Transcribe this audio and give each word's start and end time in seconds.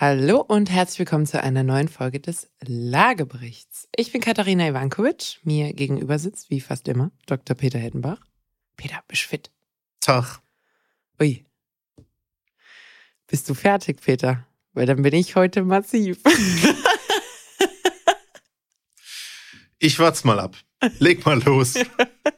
Hallo 0.00 0.44
und 0.46 0.70
herzlich 0.70 1.00
willkommen 1.00 1.26
zu 1.26 1.42
einer 1.42 1.64
neuen 1.64 1.88
Folge 1.88 2.20
des 2.20 2.48
Lageberichts. 2.64 3.88
Ich 3.96 4.12
bin 4.12 4.20
Katharina 4.20 4.68
Ivankovic. 4.68 5.40
Mir 5.42 5.72
gegenüber 5.72 6.20
sitzt, 6.20 6.50
wie 6.50 6.60
fast 6.60 6.86
immer, 6.86 7.10
Dr. 7.26 7.56
Peter 7.56 7.80
Hettenbach. 7.80 8.20
Peter, 8.76 9.02
bist 9.08 9.22
fit? 9.22 9.50
Tag. 9.98 10.38
Ui. 11.20 11.44
Bist 13.26 13.50
du 13.50 13.54
fertig, 13.54 14.00
Peter? 14.00 14.46
Weil 14.72 14.86
dann 14.86 15.02
bin 15.02 15.14
ich 15.14 15.34
heute 15.34 15.64
massiv. 15.64 16.20
ich 19.80 19.98
wart's 19.98 20.22
mal 20.22 20.38
ab. 20.38 20.54
Leg 21.00 21.26
mal 21.26 21.42
los. 21.42 21.74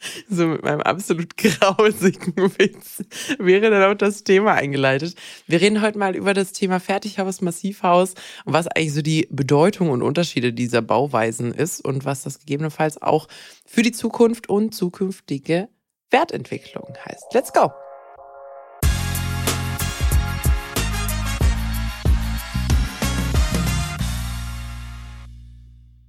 so 0.28 0.46
mit 0.46 0.62
meinem 0.62 0.80
absolut 0.80 1.36
grausigen 1.36 2.34
Witz 2.58 3.02
wäre 3.38 3.70
dann 3.70 3.90
auch 3.90 3.96
das 3.96 4.24
Thema 4.24 4.54
eingeleitet. 4.54 5.14
Wir 5.46 5.60
reden 5.60 5.82
heute 5.82 5.98
mal 5.98 6.16
über 6.16 6.34
das 6.34 6.52
Thema 6.52 6.80
Fertighaus, 6.80 7.40
Massivhaus 7.40 8.14
und 8.44 8.52
was 8.52 8.66
eigentlich 8.66 8.94
so 8.94 9.02
die 9.02 9.28
Bedeutung 9.30 9.90
und 9.90 10.02
Unterschiede 10.02 10.52
dieser 10.52 10.82
Bauweisen 10.82 11.52
ist 11.52 11.84
und 11.84 12.04
was 12.04 12.22
das 12.22 12.38
gegebenenfalls 12.38 13.00
auch 13.02 13.28
für 13.66 13.82
die 13.82 13.92
Zukunft 13.92 14.48
und 14.48 14.74
zukünftige 14.74 15.68
Wertentwicklung 16.10 16.94
heißt. 17.04 17.32
Let's 17.34 17.52
go! 17.52 17.70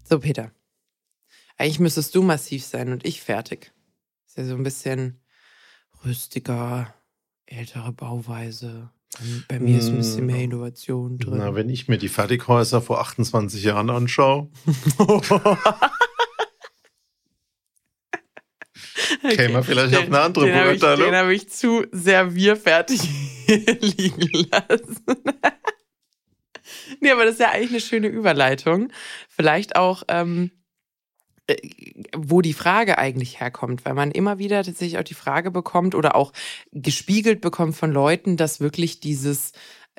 So, 0.03 0.19
Peter. 0.19 0.51
Eigentlich 1.57 1.79
müsstest 1.79 2.15
du 2.15 2.23
massiv 2.23 2.65
sein 2.65 2.91
und 2.91 3.05
ich 3.05 3.21
fertig. 3.21 3.71
Ist 4.31 4.37
ja 4.37 4.45
so 4.45 4.55
ein 4.55 4.63
bisschen 4.63 5.19
rüstiger, 6.05 6.93
ältere 7.47 7.91
Bauweise. 7.91 8.89
Bei 9.49 9.59
mir 9.59 9.77
ist 9.77 9.89
ein 9.89 9.97
bisschen 9.97 10.25
mehr 10.25 10.37
hm. 10.37 10.43
Innovation 10.43 11.17
drin. 11.17 11.33
Na, 11.35 11.53
wenn 11.53 11.67
ich 11.67 11.89
mir 11.89 11.97
die 11.97 12.07
Fertighäuser 12.07 12.81
vor 12.81 13.01
28 13.01 13.61
Jahren 13.61 13.89
anschaue. 13.89 14.49
Okay. 19.23 19.35
Käme 19.35 19.61
vielleicht 19.63 19.93
den, 19.93 19.99
auf 19.99 20.05
eine 20.07 20.19
andere 20.19 20.45
den 20.45 20.53
Beurteilung. 20.53 20.81
Hab 20.83 20.99
ich, 20.99 21.05
den 21.05 21.15
habe 21.15 21.33
ich 21.35 21.49
zu 21.49 21.85
servierfertig 21.91 23.01
liegen 23.47 24.47
lassen. 24.49 25.05
nee, 27.01 27.11
aber 27.11 27.25
das 27.25 27.33
ist 27.33 27.41
ja 27.41 27.51
eigentlich 27.51 27.69
eine 27.69 27.81
schöne 27.81 28.07
Überleitung. 28.07 28.91
Vielleicht 29.29 29.75
auch 29.75 30.03
ähm, 30.07 30.49
äh, 30.49 30.60
wo 32.15 32.41
die 32.41 32.53
Frage 32.53 32.97
eigentlich 32.97 33.39
herkommt, 33.39 33.85
weil 33.85 33.93
man 33.93 34.11
immer 34.11 34.37
wieder 34.37 34.63
tatsächlich 34.63 34.99
auch 34.99 35.03
die 35.03 35.13
Frage 35.13 35.51
bekommt 35.51 35.95
oder 35.95 36.15
auch 36.15 36.33
gespiegelt 36.71 37.41
bekommt 37.41 37.75
von 37.75 37.91
Leuten, 37.91 38.37
dass 38.37 38.59
wirklich 38.59 38.99
dieses 38.99 39.51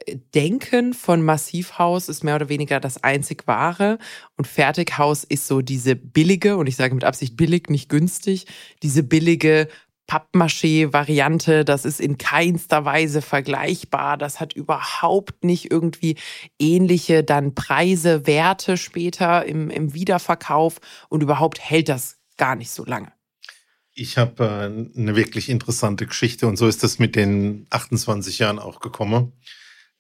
äh, 0.07 0.17
Denken 0.35 0.95
von 0.95 1.23
Massivhaus 1.23 2.09
ist 2.09 2.25
mehr 2.25 2.37
oder 2.37 2.49
weniger 2.49 2.81
das 2.81 3.03
einzig 3.03 3.47
wahre 3.47 3.99
und 4.37 4.47
Fertighaus 4.47 5.25
ist 5.25 5.47
so 5.47 5.63
diese 5.63 5.97
billige, 5.97 6.57
und 6.57 6.67
ich 6.67 6.77
sage 6.77 6.95
mit 6.95 7.05
Absicht 7.05 7.37
billig, 7.37 7.69
nicht 7.69 7.89
günstig, 7.89 8.47
diese 8.83 9.03
billige 9.03 9.69
Pappmaché-Variante, 10.07 11.65
das 11.65 11.85
ist 11.85 12.01
in 12.01 12.19
keinster 12.19 12.85
Weise 12.85 13.23
vergleichbar. 13.23 14.19
Das 14.19 14.41
hat 14.41 14.53
überhaupt 14.53 15.45
nicht 15.45 15.71
irgendwie 15.71 16.17
ähnliche 16.59 17.25
dann 17.25 17.55
Preise, 17.55 18.27
Werte 18.27 18.77
später 18.77 19.45
im, 19.45 19.71
im 19.71 19.95
Wiederverkauf 19.95 20.79
und 21.09 21.23
überhaupt 21.23 21.61
hält 21.61 21.89
das 21.89 22.19
gar 22.37 22.57
nicht 22.57 22.71
so 22.71 22.85
lange. 22.85 23.13
Ich 23.95 24.17
habe 24.17 24.45
äh, 24.45 24.99
eine 24.99 25.17
wirklich 25.17 25.49
interessante 25.49 26.07
Geschichte 26.07 26.47
und 26.47 26.57
so 26.57 26.67
ist 26.67 26.83
das 26.83 26.99
mit 26.99 27.15
den 27.15 27.67
28 27.71 28.39
Jahren 28.39 28.59
auch 28.59 28.81
gekommen. 28.81 29.33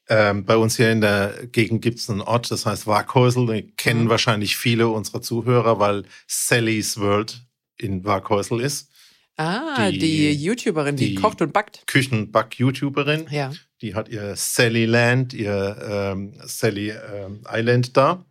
Ähm, 0.08 0.44
bei 0.44 0.56
uns 0.56 0.76
hier 0.76 0.90
in 0.90 1.00
der 1.00 1.46
Gegend 1.52 1.82
gibt 1.82 1.98
es 1.98 2.10
einen 2.10 2.22
Ort, 2.22 2.50
das 2.50 2.66
heißt 2.66 2.86
Waghäusel. 2.86 3.46
Den 3.46 3.76
kennen 3.76 4.04
mhm. 4.04 4.08
wahrscheinlich 4.08 4.56
viele 4.56 4.88
unserer 4.88 5.22
Zuhörer, 5.22 5.78
weil 5.78 6.04
Sally's 6.26 6.98
World 6.98 7.46
in 7.78 8.04
Waghäusel 8.04 8.60
ist. 8.60 8.91
Ah, 9.36 9.90
die, 9.90 9.98
die 9.98 10.32
YouTuberin, 10.32 10.96
die, 10.96 11.10
die, 11.10 11.14
kocht 11.14 11.40
und 11.40 11.52
backt. 11.52 11.86
Küchenback-YouTuberin. 11.86 13.28
Ja. 13.30 13.52
Die 13.80 13.94
hat 13.94 14.08
ihr 14.08 14.36
Sally 14.36 14.84
Land, 14.84 15.32
ihr 15.32 15.76
ähm, 15.88 16.34
Sally 16.44 16.90
ähm, 16.90 17.42
Island 17.50 17.96
da. 17.96 18.24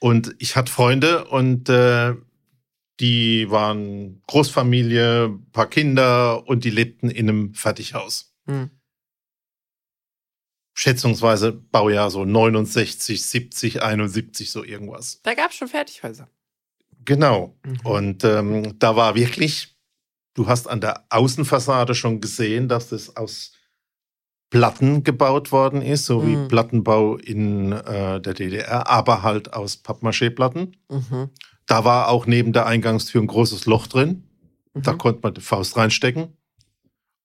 Und 0.00 0.34
ich 0.38 0.56
hatte 0.56 0.72
Freunde 0.72 1.26
und 1.26 1.68
äh, 1.68 2.14
die 3.00 3.50
waren 3.50 4.22
Großfamilie, 4.26 5.38
paar 5.52 5.68
Kinder 5.68 6.46
und 6.46 6.64
die 6.64 6.70
lebten 6.70 7.10
in 7.10 7.28
einem 7.28 7.54
Fertighaus. 7.54 8.34
Hm. 8.46 8.70
Schätzungsweise 10.74 11.52
Baujahr 11.52 12.10
so 12.10 12.24
69, 12.24 13.22
70, 13.22 13.82
71, 13.82 14.50
so 14.50 14.64
irgendwas. 14.64 15.20
Da 15.22 15.34
gab 15.34 15.50
es 15.50 15.56
schon 15.56 15.68
Fertighäuser. 15.68 16.28
Genau. 17.04 17.56
Mhm. 17.64 17.80
Und 17.84 18.24
ähm, 18.24 18.78
da 18.78 18.96
war 18.96 19.14
wirklich 19.14 19.73
Du 20.34 20.48
hast 20.48 20.68
an 20.68 20.80
der 20.80 21.04
Außenfassade 21.10 21.94
schon 21.94 22.20
gesehen, 22.20 22.68
dass 22.68 22.88
das 22.88 23.16
aus 23.16 23.52
Platten 24.50 25.02
gebaut 25.02 25.52
worden 25.52 25.80
ist, 25.82 26.06
so 26.06 26.26
wie 26.26 26.36
mhm. 26.36 26.48
Plattenbau 26.48 27.16
in 27.16 27.72
äh, 27.72 28.20
der 28.20 28.34
DDR, 28.34 28.88
aber 28.88 29.22
halt 29.22 29.52
aus 29.52 29.76
Pappmaché-Platten. 29.76 30.76
Mhm. 30.88 31.30
Da 31.66 31.84
war 31.84 32.08
auch 32.08 32.26
neben 32.26 32.52
der 32.52 32.66
Eingangstür 32.66 33.22
ein 33.22 33.26
großes 33.26 33.66
Loch 33.66 33.86
drin. 33.86 34.24
Mhm. 34.74 34.82
Da 34.82 34.92
konnte 34.94 35.20
man 35.22 35.34
die 35.34 35.40
Faust 35.40 35.76
reinstecken. 35.76 36.36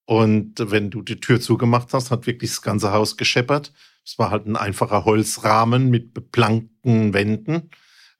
Und 0.05 0.55
wenn 0.57 0.89
du 0.89 1.03
die 1.03 1.19
Tür 1.19 1.39
zugemacht 1.39 1.93
hast, 1.93 2.09
hat 2.09 2.25
wirklich 2.25 2.49
das 2.49 2.61
ganze 2.63 2.91
Haus 2.91 3.15
gescheppert. 3.15 3.73
Es 4.03 4.17
war 4.17 4.31
halt 4.31 4.47
ein 4.47 4.55
einfacher 4.55 5.05
Holzrahmen 5.05 5.89
mit 5.89 6.15
beplankten 6.15 7.13
Wänden 7.13 7.69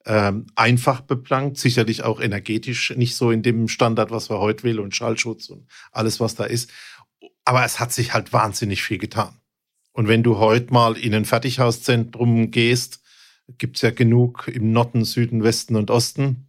ähm, 0.06 0.46
einfach 0.54 1.02
beplankt, 1.02 1.58
sicherlich 1.58 2.02
auch 2.02 2.20
energetisch 2.20 2.94
nicht 2.96 3.16
so 3.16 3.30
in 3.30 3.42
dem 3.42 3.68
Standard, 3.68 4.10
was 4.10 4.30
wir 4.30 4.38
heute 4.38 4.62
will 4.62 4.80
und 4.80 4.96
Schallschutz 4.96 5.48
und 5.50 5.66
alles, 5.92 6.20
was 6.20 6.34
da 6.34 6.44
ist. 6.44 6.70
Aber 7.44 7.64
es 7.64 7.80
hat 7.80 7.92
sich 7.92 8.14
halt 8.14 8.32
wahnsinnig 8.32 8.82
viel 8.82 8.98
getan. 8.98 9.40
Und 9.92 10.08
wenn 10.08 10.22
du 10.22 10.38
heute 10.38 10.72
mal 10.72 10.96
in 10.96 11.14
ein 11.14 11.24
Fertighauszentrum 11.24 12.50
gehst, 12.50 13.00
gibt's 13.58 13.82
ja 13.82 13.90
genug 13.90 14.48
im 14.48 14.72
Norden, 14.72 15.04
Süden, 15.04 15.42
Westen 15.42 15.76
und 15.76 15.90
Osten, 15.90 16.46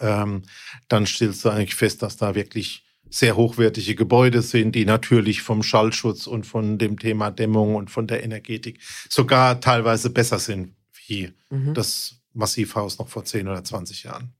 ähm, 0.00 0.42
dann 0.88 1.06
stellst 1.06 1.44
du 1.44 1.50
eigentlich 1.50 1.74
fest, 1.74 2.02
dass 2.02 2.16
da 2.16 2.34
wirklich 2.34 2.84
sehr 3.10 3.36
hochwertige 3.36 3.94
Gebäude 3.94 4.40
sind, 4.40 4.74
die 4.74 4.86
natürlich 4.86 5.42
vom 5.42 5.62
Schallschutz 5.62 6.26
und 6.26 6.46
von 6.46 6.78
dem 6.78 6.98
Thema 6.98 7.30
Dämmung 7.30 7.74
und 7.74 7.90
von 7.90 8.06
der 8.06 8.24
Energetik 8.24 8.80
sogar 9.08 9.60
teilweise 9.60 10.08
besser 10.10 10.38
sind 10.38 10.74
wie 11.06 11.32
mhm. 11.50 11.74
das 11.74 12.21
Massivhaus 12.34 12.98
noch 12.98 13.08
vor 13.08 13.24
10 13.24 13.48
oder 13.48 13.62
20 13.62 14.04
Jahren. 14.04 14.34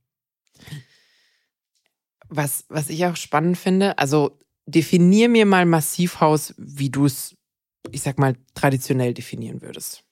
Was, 2.29 2.65
was 2.69 2.89
ich 2.89 3.05
auch 3.07 3.17
spannend 3.17 3.59
finde, 3.59 3.99
also 3.99 4.39
definier 4.67 5.29
mir 5.29 5.47
mal 5.47 5.67
Massivhaus, 5.67 6.55
wie 6.57 6.91
du 6.91 7.07
es, 7.07 7.35
ich 7.91 8.03
sag 8.03 8.19
mal, 8.19 8.37
traditionell 8.55 9.13
definieren 9.13 9.61
würdest. 9.61 10.05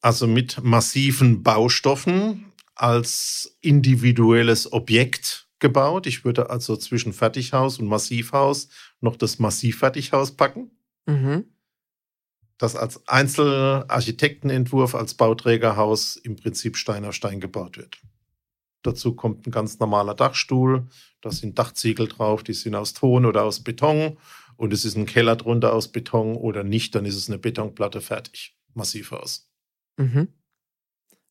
Also 0.00 0.26
mit 0.26 0.62
massiven 0.62 1.42
Baustoffen 1.42 2.52
als 2.74 3.56
individuelles 3.60 4.72
Objekt 4.72 5.48
gebaut. 5.58 6.06
Ich 6.06 6.24
würde 6.24 6.50
also 6.50 6.76
zwischen 6.76 7.14
Fertighaus 7.14 7.78
und 7.78 7.86
Massivhaus 7.86 8.68
noch 9.00 9.16
das 9.16 9.38
Massivfertighaus 9.38 10.36
packen. 10.36 10.70
Mhm 11.06 11.46
das 12.58 12.76
als 12.76 13.06
Einzelarchitektenentwurf, 13.08 14.94
als 14.94 15.14
Bauträgerhaus 15.14 16.16
im 16.16 16.36
Prinzip 16.36 16.76
Stein 16.76 17.04
auf 17.04 17.14
Stein 17.14 17.40
gebaut 17.40 17.76
wird. 17.76 17.98
Dazu 18.82 19.14
kommt 19.14 19.46
ein 19.46 19.50
ganz 19.50 19.78
normaler 19.78 20.14
Dachstuhl, 20.14 20.86
da 21.20 21.30
sind 21.30 21.58
Dachziegel 21.58 22.08
drauf, 22.08 22.42
die 22.42 22.54
sind 22.54 22.74
aus 22.74 22.92
Ton 22.94 23.26
oder 23.26 23.44
aus 23.44 23.60
Beton 23.60 24.16
und 24.56 24.72
es 24.72 24.84
ist 24.84 24.96
ein 24.96 25.06
Keller 25.06 25.36
drunter 25.36 25.72
aus 25.72 25.88
Beton 25.88 26.36
oder 26.36 26.62
nicht, 26.64 26.94
dann 26.94 27.04
ist 27.04 27.16
es 27.16 27.28
eine 27.28 27.38
Betonplatte 27.38 28.00
fertig. 28.00 28.56
Massivhaus. 28.74 29.50
Mhm. 29.96 30.28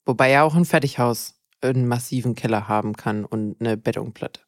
Wobei 0.06 0.32
ja 0.32 0.44
auch 0.44 0.56
ein 0.56 0.66
Fertighaus 0.66 1.36
einen 1.62 1.88
massiven 1.88 2.36
Keller 2.36 2.68
haben 2.68 2.94
kann 2.94 3.26
und 3.26 3.60
eine 3.60 3.78
Betonplatte. 3.78 4.42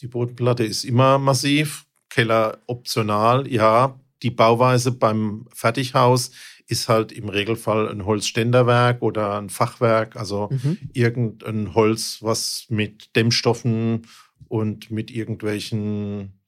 Die 0.00 0.08
Bodenplatte 0.08 0.64
ist 0.64 0.84
immer 0.84 1.18
massiv, 1.18 1.86
Keller 2.08 2.58
optional, 2.66 3.48
ja, 3.48 3.98
die 4.22 4.30
Bauweise 4.30 4.92
beim 4.92 5.46
Fertighaus 5.52 6.30
ist 6.66 6.88
halt 6.88 7.10
im 7.10 7.28
Regelfall 7.28 7.88
ein 7.88 8.04
Holzständerwerk 8.04 9.02
oder 9.02 9.38
ein 9.38 9.50
Fachwerk, 9.50 10.16
also 10.16 10.48
mhm. 10.50 10.78
irgendein 10.92 11.74
Holz, 11.74 12.18
was 12.20 12.66
mit 12.68 13.16
Dämmstoffen 13.16 14.06
und 14.48 14.90
mit 14.90 15.10
irgendwelchen 15.10 16.40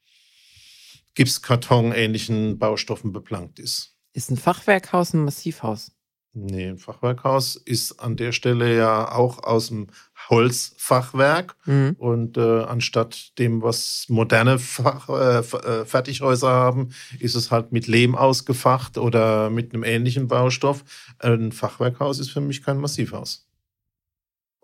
Gipskarton-ähnlichen 1.15 2.59
Baustoffen 2.59 3.13
beplankt 3.13 3.59
ist. 3.59 3.97
Ist 4.13 4.31
ein 4.31 4.37
Fachwerkhaus 4.37 5.13
ein 5.13 5.25
Massivhaus? 5.25 5.93
Nee, 6.35 6.69
ein 6.69 6.79
Fachwerkhaus 6.79 7.57
ist 7.57 8.01
an 8.01 8.17
der 8.17 8.33
Stelle 8.33 8.75
ja 8.75 9.13
auch 9.13 9.43
aus 9.43 9.69
dem 9.69 9.89
Holzfachwerk. 10.31 11.57
Mhm. 11.67 11.95
Und 11.99 12.39
äh, 12.39 12.63
anstatt 12.63 13.39
dem, 13.39 13.61
was 13.61 14.07
moderne 14.09 14.59
Fach, 14.59 15.11
äh, 15.11 15.41
äh, 15.41 15.85
Fertighäuser 15.85 16.49
haben, 16.49 16.95
ist 17.19 17.35
es 17.35 17.51
halt 17.51 17.73
mit 17.73 17.87
Lehm 17.87 18.15
ausgefacht 18.15 18.97
oder 18.97 19.51
mit 19.51 19.75
einem 19.75 19.85
ähnlichen 19.85 20.27
Baustoff. 20.27 20.85
Ein 21.19 21.53
Fachwerkhaus 21.53 22.19
ist 22.19 22.31
für 22.31 22.41
mich 22.41 22.63
kein 22.63 22.79
Massivhaus. 22.79 23.47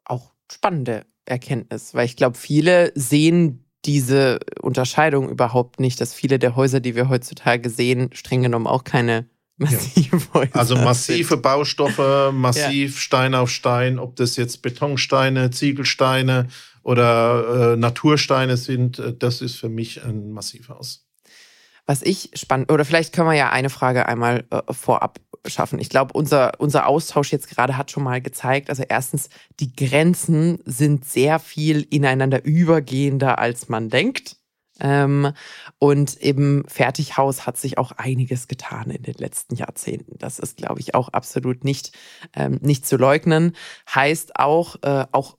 Auch 0.06 0.32
spannende 0.50 1.04
Erkenntnis, 1.26 1.92
weil 1.92 2.06
ich 2.06 2.16
glaube, 2.16 2.38
viele 2.38 2.92
sehen 2.94 3.66
diese 3.84 4.40
Unterscheidung 4.62 5.28
überhaupt 5.28 5.80
nicht, 5.80 6.00
dass 6.00 6.14
viele 6.14 6.38
der 6.38 6.56
Häuser, 6.56 6.80
die 6.80 6.94
wir 6.94 7.10
heutzutage 7.10 7.68
sehen, 7.68 8.08
streng 8.14 8.42
genommen 8.42 8.66
auch 8.66 8.84
keine 8.84 9.28
Massivhäuser. 9.58 10.56
Also 10.56 10.76
massive. 10.76 11.36
Baustoffe, 11.36 12.32
massiv 12.32 12.94
ja. 12.94 13.00
Stein 13.00 13.34
auf 13.34 13.50
Stein, 13.50 13.98
ob 13.98 14.16
das 14.16 14.36
jetzt 14.36 14.62
Betonsteine, 14.62 15.50
Ziegelsteine 15.50 16.48
oder 16.82 17.72
äh, 17.72 17.76
Natursteine 17.76 18.56
sind, 18.56 18.98
äh, 18.98 19.14
das 19.14 19.42
ist 19.42 19.56
für 19.56 19.68
mich 19.68 20.02
ein 20.04 20.30
Massivhaus. 20.30 21.04
Was 21.86 22.02
ich 22.02 22.30
spannend, 22.34 22.70
oder 22.72 22.84
vielleicht 22.84 23.14
können 23.14 23.28
wir 23.28 23.34
ja 23.34 23.50
eine 23.50 23.70
Frage 23.70 24.06
einmal 24.06 24.44
äh, 24.50 24.60
vorab 24.72 25.20
schaffen. 25.46 25.78
Ich 25.78 25.88
glaube, 25.88 26.12
unser, 26.14 26.52
unser 26.58 26.86
Austausch 26.86 27.32
jetzt 27.32 27.48
gerade 27.48 27.76
hat 27.76 27.90
schon 27.90 28.02
mal 28.04 28.20
gezeigt, 28.20 28.70
also 28.70 28.84
erstens, 28.88 29.28
die 29.60 29.74
Grenzen 29.74 30.60
sind 30.64 31.04
sehr 31.04 31.38
viel 31.38 31.86
ineinander 31.90 32.44
übergehender, 32.44 33.38
als 33.38 33.68
man 33.68 33.88
denkt. 33.88 34.37
Ähm, 34.80 35.32
und 35.78 36.14
im 36.16 36.64
Fertighaus 36.66 37.46
hat 37.46 37.56
sich 37.56 37.78
auch 37.78 37.92
einiges 37.92 38.48
getan 38.48 38.90
in 38.90 39.02
den 39.02 39.14
letzten 39.14 39.56
Jahrzehnten. 39.56 40.18
Das 40.18 40.38
ist, 40.38 40.56
glaube 40.56 40.80
ich, 40.80 40.94
auch 40.94 41.08
absolut 41.10 41.64
nicht, 41.64 41.92
ähm, 42.34 42.58
nicht 42.62 42.86
zu 42.86 42.96
leugnen. 42.96 43.54
Heißt 43.92 44.38
auch, 44.38 44.76
äh, 44.82 45.06
auch 45.12 45.36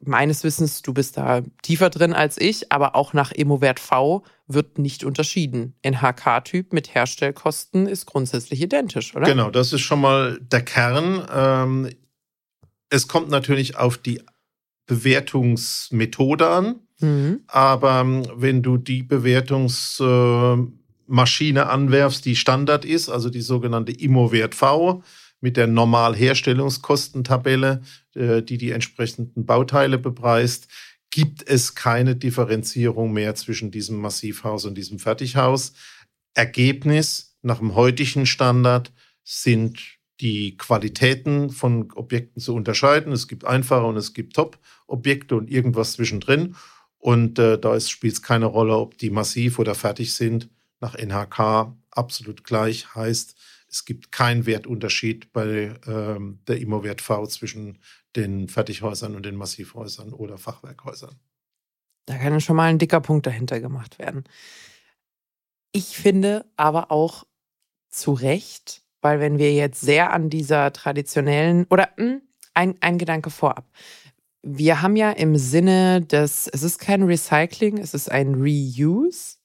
meines 0.00 0.44
Wissens, 0.44 0.82
du 0.82 0.94
bist 0.94 1.16
da 1.16 1.42
tiefer 1.62 1.90
drin 1.90 2.12
als 2.12 2.38
ich, 2.40 2.72
aber 2.72 2.96
auch 2.96 3.12
nach 3.12 3.32
Immowert 3.32 3.80
V 3.80 4.24
wird 4.46 4.78
nicht 4.78 5.04
unterschieden. 5.04 5.74
NHK-Typ 5.82 6.72
mit 6.72 6.94
Herstellkosten 6.94 7.86
ist 7.86 8.06
grundsätzlich 8.06 8.62
identisch, 8.62 9.14
oder? 9.14 9.26
Genau, 9.26 9.50
das 9.50 9.72
ist 9.72 9.82
schon 9.82 10.00
mal 10.00 10.38
der 10.40 10.62
Kern. 10.62 11.26
Ähm, 11.30 11.90
es 12.90 13.08
kommt 13.08 13.28
natürlich 13.28 13.76
auf 13.76 13.98
die 13.98 14.22
Bewertungsmethode 14.86 16.48
an. 16.48 16.80
Mhm. 17.00 17.40
Aber 17.46 18.00
ähm, 18.00 18.26
wenn 18.34 18.62
du 18.62 18.76
die 18.76 19.02
Bewertungsmaschine 19.02 21.68
anwerfst, 21.68 22.24
die 22.24 22.36
Standard 22.36 22.84
ist, 22.84 23.08
also 23.08 23.30
die 23.30 23.40
sogenannte 23.40 23.92
Immowert 23.92 24.54
V 24.54 25.02
mit 25.40 25.56
der 25.56 25.68
Normalherstellungskostentabelle, 25.68 27.80
äh, 28.14 28.42
die 28.42 28.58
die 28.58 28.72
entsprechenden 28.72 29.46
Bauteile 29.46 29.98
bepreist, 29.98 30.68
gibt 31.10 31.48
es 31.48 31.74
keine 31.74 32.16
Differenzierung 32.16 33.12
mehr 33.12 33.34
zwischen 33.34 33.70
diesem 33.70 33.98
Massivhaus 33.98 34.64
und 34.64 34.76
diesem 34.76 34.98
Fertighaus. 34.98 35.72
Ergebnis 36.34 37.36
nach 37.42 37.58
dem 37.58 37.74
heutigen 37.74 38.26
Standard 38.26 38.92
sind 39.24 39.98
die 40.20 40.56
Qualitäten 40.56 41.50
von 41.50 41.92
Objekten 41.92 42.42
zu 42.42 42.54
unterscheiden. 42.54 43.12
Es 43.12 43.28
gibt 43.28 43.44
einfache 43.44 43.86
und 43.86 43.96
es 43.96 44.14
gibt 44.14 44.34
Top-Objekte 44.34 45.36
und 45.36 45.50
irgendwas 45.50 45.92
zwischendrin. 45.92 46.56
Und 46.98 47.38
äh, 47.38 47.58
da 47.58 47.78
spielt 47.80 48.14
es 48.14 48.22
keine 48.22 48.46
Rolle, 48.46 48.76
ob 48.76 48.98
die 48.98 49.10
massiv 49.10 49.58
oder 49.58 49.74
fertig 49.74 50.14
sind. 50.14 50.48
Nach 50.80 50.94
NHK 50.94 51.74
absolut 51.90 52.44
gleich 52.44 52.94
heißt, 52.94 53.36
es 53.70 53.84
gibt 53.84 54.12
keinen 54.12 54.46
Wertunterschied 54.46 55.32
bei 55.32 55.74
ähm, 55.86 56.40
der 56.48 56.58
Immowert 56.60 57.00
V 57.00 57.26
zwischen 57.26 57.78
den 58.16 58.48
Fertighäusern 58.48 59.14
und 59.14 59.26
den 59.26 59.36
Massivhäusern 59.36 60.12
oder 60.12 60.38
Fachwerkhäusern. 60.38 61.16
Da 62.06 62.16
kann 62.16 62.40
schon 62.40 62.56
mal 62.56 62.70
ein 62.70 62.78
dicker 62.78 63.00
Punkt 63.00 63.26
dahinter 63.26 63.60
gemacht 63.60 63.98
werden. 63.98 64.24
Ich 65.72 65.98
finde 65.98 66.46
aber 66.56 66.90
auch 66.90 67.26
zu 67.90 68.12
Recht, 68.12 68.82
weil 69.02 69.20
wenn 69.20 69.38
wir 69.38 69.52
jetzt 69.52 69.82
sehr 69.82 70.12
an 70.12 70.30
dieser 70.30 70.72
traditionellen 70.72 71.66
oder 71.68 71.90
mh, 71.96 72.04
hm, 72.04 72.22
ein, 72.54 72.74
ein 72.80 72.98
Gedanke 72.98 73.30
vorab. 73.30 73.70
Wir 74.42 74.82
haben 74.82 74.96
ja 74.96 75.10
im 75.10 75.36
Sinne 75.36 76.00
des, 76.00 76.46
es 76.46 76.62
ist 76.62 76.78
kein 76.78 77.02
Recycling, 77.02 77.78
es 77.78 77.92
ist 77.92 78.10
ein 78.10 78.34
Reuse 78.34 79.38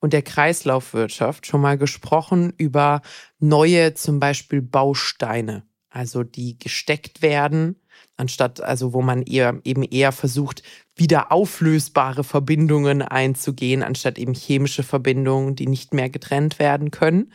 und 0.00 0.12
der 0.12 0.22
Kreislaufwirtschaft 0.22 1.46
schon 1.46 1.60
mal 1.60 1.78
gesprochen 1.78 2.52
über 2.56 3.02
neue 3.38 3.94
zum 3.94 4.18
Beispiel 4.18 4.60
Bausteine, 4.60 5.62
also 5.88 6.24
die 6.24 6.58
gesteckt 6.58 7.22
werden, 7.22 7.76
anstatt 8.16 8.60
also 8.60 8.92
wo 8.92 9.02
man 9.02 9.22
eher, 9.22 9.60
eben 9.64 9.84
eher 9.84 10.10
versucht, 10.10 10.62
wieder 10.96 11.30
auflösbare 11.30 12.24
Verbindungen 12.24 13.02
einzugehen, 13.02 13.82
anstatt 13.82 14.18
eben 14.18 14.34
chemische 14.34 14.82
Verbindungen, 14.82 15.54
die 15.54 15.66
nicht 15.66 15.94
mehr 15.94 16.10
getrennt 16.10 16.58
werden 16.58 16.90
können. 16.90 17.32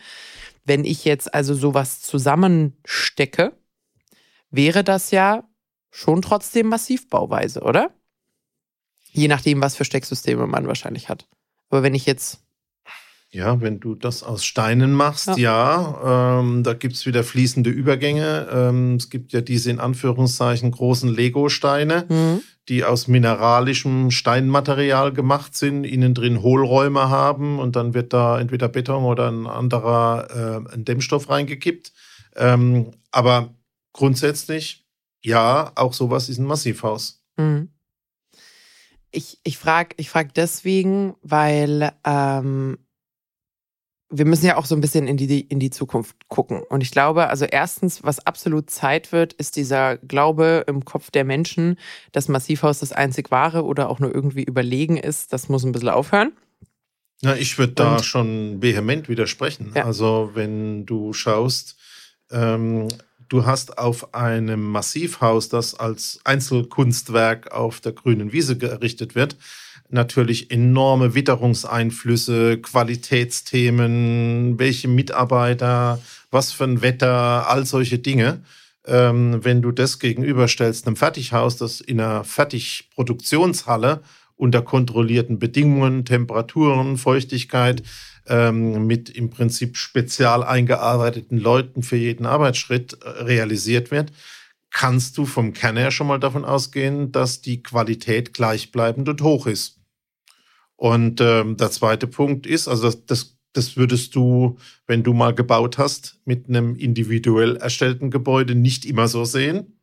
Wenn 0.66 0.84
ich 0.84 1.06
jetzt 1.06 1.34
also 1.34 1.54
sowas 1.54 2.02
zusammenstecke, 2.02 3.54
wäre 4.50 4.84
das 4.84 5.12
ja 5.12 5.48
schon 5.96 6.22
trotzdem 6.22 6.68
Massivbauweise, 6.68 7.62
oder? 7.62 7.90
Je 9.12 9.30
nachdem, 9.30 9.62
was 9.62 9.78
für 9.78 9.86
Stecksysteme 9.86 10.46
man 10.46 10.68
wahrscheinlich 10.68 11.08
hat. 11.08 11.26
Aber 11.70 11.84
wenn 11.84 11.96
ich 11.96 12.06
jetzt. 12.06 12.42
Ja, 13.30 13.62
wenn 13.62 13.80
du 13.80 13.96
das 13.96 14.22
aus 14.22 14.46
Steinen 14.46 14.92
machst, 14.92 15.28
ja, 15.28 15.36
ja 15.38 16.40
ähm, 16.40 16.64
da 16.64 16.74
gibt 16.74 16.96
es 16.96 17.06
wieder 17.06 17.24
fließende 17.24 17.70
Übergänge. 17.70 18.48
Ähm, 18.52 18.96
es 18.96 19.10
gibt 19.10 19.32
ja 19.32 19.40
diese 19.40 19.72
in 19.72 19.80
Anführungszeichen 19.80 20.72
großen 20.72 21.14
Lego-Steine, 21.14 22.06
mhm. 22.10 22.42
die 22.68 22.84
aus 22.84 23.08
mineralischem 23.08 24.12
Steinmaterial 24.12 25.14
gemacht 25.14 25.56
sind, 25.56 25.86
innen 25.86 26.14
drin 26.14 26.42
Hohlräume 26.42 27.10
haben 27.10 27.58
und 27.58 27.78
dann 27.78 27.94
wird 27.94 28.12
da 28.12 28.40
entweder 28.40 28.68
Beton 28.68 29.06
oder 29.06 29.32
ein 29.32 29.48
anderer 29.48 30.64
äh, 30.70 30.74
ein 30.74 30.84
Dämmstoff 30.84 31.30
reingekippt. 31.30 31.94
Ähm, 32.36 32.92
aber 33.12 33.54
grundsätzlich 33.94 34.85
ja, 35.26 35.72
auch 35.76 35.94
sowas 35.94 36.30
ist 36.30 36.38
ein 36.38 36.46
Massivhaus. 36.46 37.24
Mhm. 37.38 37.70
Ich, 39.12 39.40
ich 39.44 39.58
frage 39.58 39.96
ich 39.98 40.10
frag 40.10 40.34
deswegen, 40.36 41.16
weil 41.22 41.92
ähm, 42.04 42.78
wir 44.10 44.26
müssen 44.26 44.46
ja 44.46 44.58
auch 44.58 44.66
so 44.66 44.76
ein 44.76 44.82
bisschen 44.82 45.08
in 45.08 45.18
die, 45.18 45.42
in 45.42 45.60
die 45.60 45.72
Zukunft 45.72 46.16
gucken. 46.28 46.62
Und 46.70 46.82
ich 46.82 46.92
glaube, 46.92 47.28
also 47.28 47.46
erstens, 47.46 48.04
was 48.04 48.20
absolut 48.20 48.70
Zeit 48.70 49.12
wird, 49.12 49.34
ist 49.34 49.56
dieser 49.56 49.98
Glaube 49.98 50.64
im 50.68 50.86
Kopf 50.86 51.10
der 51.10 51.24
Menschen, 51.24 51.80
dass 52.12 52.28
Massivhaus 52.28 52.80
das 52.80 52.92
einzig 52.92 53.32
wahre 53.32 53.64
oder 53.64 53.90
auch 53.90 54.00
nur 54.00 54.14
irgendwie 54.14 54.44
überlegen 54.44 54.98
ist. 54.98 55.34
Das 55.34 55.50
muss 55.50 55.64
ein 55.66 55.72
bisschen 55.72 55.90
aufhören. 55.90 56.34
Ja, 57.22 57.34
ich 57.34 57.58
würde 57.58 57.74
da 57.74 58.04
schon 58.04 58.62
vehement 58.62 59.10
widersprechen. 59.10 59.72
Ja. 59.74 59.86
Also 59.86 60.32
wenn 60.36 60.86
du 60.86 61.14
schaust, 61.14 61.78
ähm, 62.30 62.90
du 63.30 63.46
hast 63.46 63.78
auf 63.78 64.14
einem 64.14 64.72
Massivhaus, 64.72 65.50
das 65.50 65.76
als 65.76 66.20
Einzelkunstwerk 66.24 67.52
auf 67.52 67.82
der 67.82 67.92
grünen 67.92 68.32
Wiese 68.32 68.58
errichtet 68.62 69.16
wird, 69.16 69.38
natürlich 69.90 70.52
enorme 70.52 71.16
Witterungseinflüsse, 71.16 72.60
Qualitätsthemen, 72.60 74.58
welche 74.58 74.88
Mitarbeiter, 74.88 76.00
was 76.32 76.52
für 76.52 76.66
ein 76.66 76.82
Wetter, 76.82 77.50
all 77.50 77.66
solche 77.66 78.00
Dinge. 78.00 78.42
Ähm, 78.88 79.44
wenn 79.44 79.62
du 79.62 79.72
das 79.72 80.00
gegenüberstellst 80.00 80.86
einem 80.86 80.96
Fertighaus, 80.96 81.58
das 81.58 81.82
in 81.82 82.00
einer 82.00 82.24
Fertigproduktionshalle 82.24 84.02
unter 84.38 84.62
kontrollierten 84.62 85.40
Bedingungen, 85.40 86.06
Temperaturen, 86.06 86.98
Feuchtigkeit, 86.98 87.84
ähm, 88.28 88.88
mit 88.88 89.10
im 89.10 89.30
Prinzip 89.30 89.78
spezial 89.78 90.44
eingearbeiteten 90.44 91.38
Leuten 91.38 91.84
für 91.84 91.98
jeden 91.98 92.26
Arbeitsschritt 92.26 92.98
äh, 93.04 93.10
realisiert 93.24 93.92
wird, 93.92 94.12
kannst 94.72 95.18
du 95.18 95.26
vom 95.26 95.54
Kern 95.54 95.78
her 95.78 95.92
schon 95.92 96.08
mal 96.08 96.20
davon 96.20 96.44
ausgehen, 96.44 97.12
dass 97.12 97.42
die 97.42 97.64
Qualität 97.64 98.34
gleichbleibend 98.34 99.08
und 99.08 99.22
hoch 99.22 99.48
ist. 99.48 99.80
Und 100.76 101.22
ähm, 101.22 101.56
der 101.56 101.72
zweite 101.72 102.08
Punkt 102.08 102.46
ist, 102.46 102.68
also 102.68 102.84
das, 102.84 103.06
das, 103.06 103.38
das 103.54 103.78
würdest 103.78 104.16
du, 104.16 104.58
wenn 104.86 105.04
du 105.04 105.14
mal 105.14 105.34
gebaut 105.34 105.78
hast, 105.78 106.20
mit 106.26 106.50
einem 106.50 106.76
individuell 106.76 107.56
erstellten 107.56 108.12
Gebäude 108.12 108.56
nicht 108.56 108.86
immer 108.86 109.08
so 109.08 109.24
sehen. 109.24 109.80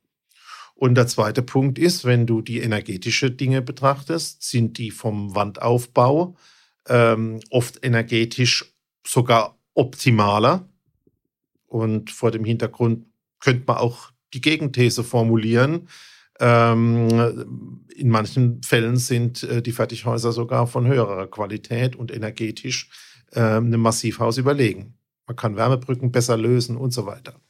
Und 0.75 0.96
der 0.96 1.06
zweite 1.06 1.42
Punkt 1.42 1.78
ist, 1.78 2.04
wenn 2.04 2.26
du 2.26 2.42
die 2.42 2.58
energetische 2.58 3.30
Dinge 3.30 3.62
betrachtest, 3.62 4.42
sind 4.42 4.78
die 4.78 4.90
vom 4.90 5.34
Wandaufbau 5.34 6.37
ähm, 6.89 7.41
oft 7.51 7.85
energetisch 7.85 8.75
sogar 9.07 9.59
optimaler. 9.75 10.69
Und 11.67 12.11
vor 12.11 12.31
dem 12.31 12.45
Hintergrund 12.45 13.07
könnte 13.41 13.65
man 13.67 13.79
auch 13.79 14.11
die 14.35 14.41
Gegenthese 14.41 15.05
formulieren. 15.05 15.89
Ähm, 16.41 17.87
in 17.95 18.09
manchen 18.09 18.62
Fällen 18.62 18.97
sind 18.97 19.43
äh, 19.45 19.62
die 19.62 19.73
Fertighäuser 19.73 20.33
sogar 20.33 20.67
von 20.67 20.87
höherer 20.87 21.27
Qualität 21.29 21.95
und 21.97 22.11
energetisch 22.11 22.91
äh, 23.33 23.41
einem 23.41 23.81
Massivhaus 23.81 24.39
überlegen. 24.39 24.95
Man 25.27 25.37
kann 25.37 25.57
Wärmebrücken 25.57 26.11
besser 26.11 26.37
lösen 26.37 26.77
und 26.77 26.93
so 26.93 27.07
weiter. 27.07 27.41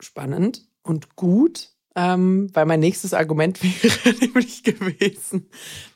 Spannend 0.00 0.66
und 0.82 1.16
gut, 1.16 1.73
ähm, 1.96 2.50
weil 2.52 2.66
mein 2.66 2.80
nächstes 2.80 3.14
Argument 3.14 3.62
wäre 3.62 4.16
nämlich 4.18 4.62
gewesen, 4.64 5.48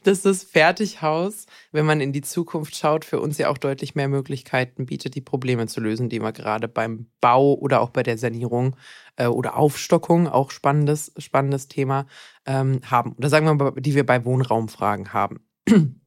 dass 0.04 0.22
das 0.22 0.44
Fertighaus, 0.44 1.46
wenn 1.72 1.86
man 1.86 2.00
in 2.00 2.12
die 2.12 2.22
Zukunft 2.22 2.76
schaut, 2.76 3.04
für 3.04 3.20
uns 3.20 3.38
ja 3.38 3.48
auch 3.48 3.58
deutlich 3.58 3.94
mehr 3.94 4.08
Möglichkeiten 4.08 4.86
bietet, 4.86 5.14
die 5.14 5.20
Probleme 5.20 5.66
zu 5.66 5.80
lösen, 5.80 6.08
die 6.08 6.20
wir 6.20 6.32
gerade 6.32 6.68
beim 6.68 7.06
Bau 7.20 7.54
oder 7.54 7.80
auch 7.80 7.90
bei 7.90 8.02
der 8.02 8.16
Sanierung 8.16 8.76
äh, 9.16 9.26
oder 9.26 9.56
Aufstockung, 9.56 10.28
auch 10.28 10.50
spannendes, 10.50 11.12
spannendes 11.18 11.68
Thema, 11.68 12.06
ähm, 12.46 12.80
haben. 12.84 13.12
Oder 13.12 13.28
sagen 13.28 13.46
wir 13.46 13.54
mal, 13.54 13.72
die 13.72 13.94
wir 13.94 14.06
bei 14.06 14.24
Wohnraumfragen 14.24 15.12
haben. 15.12 15.40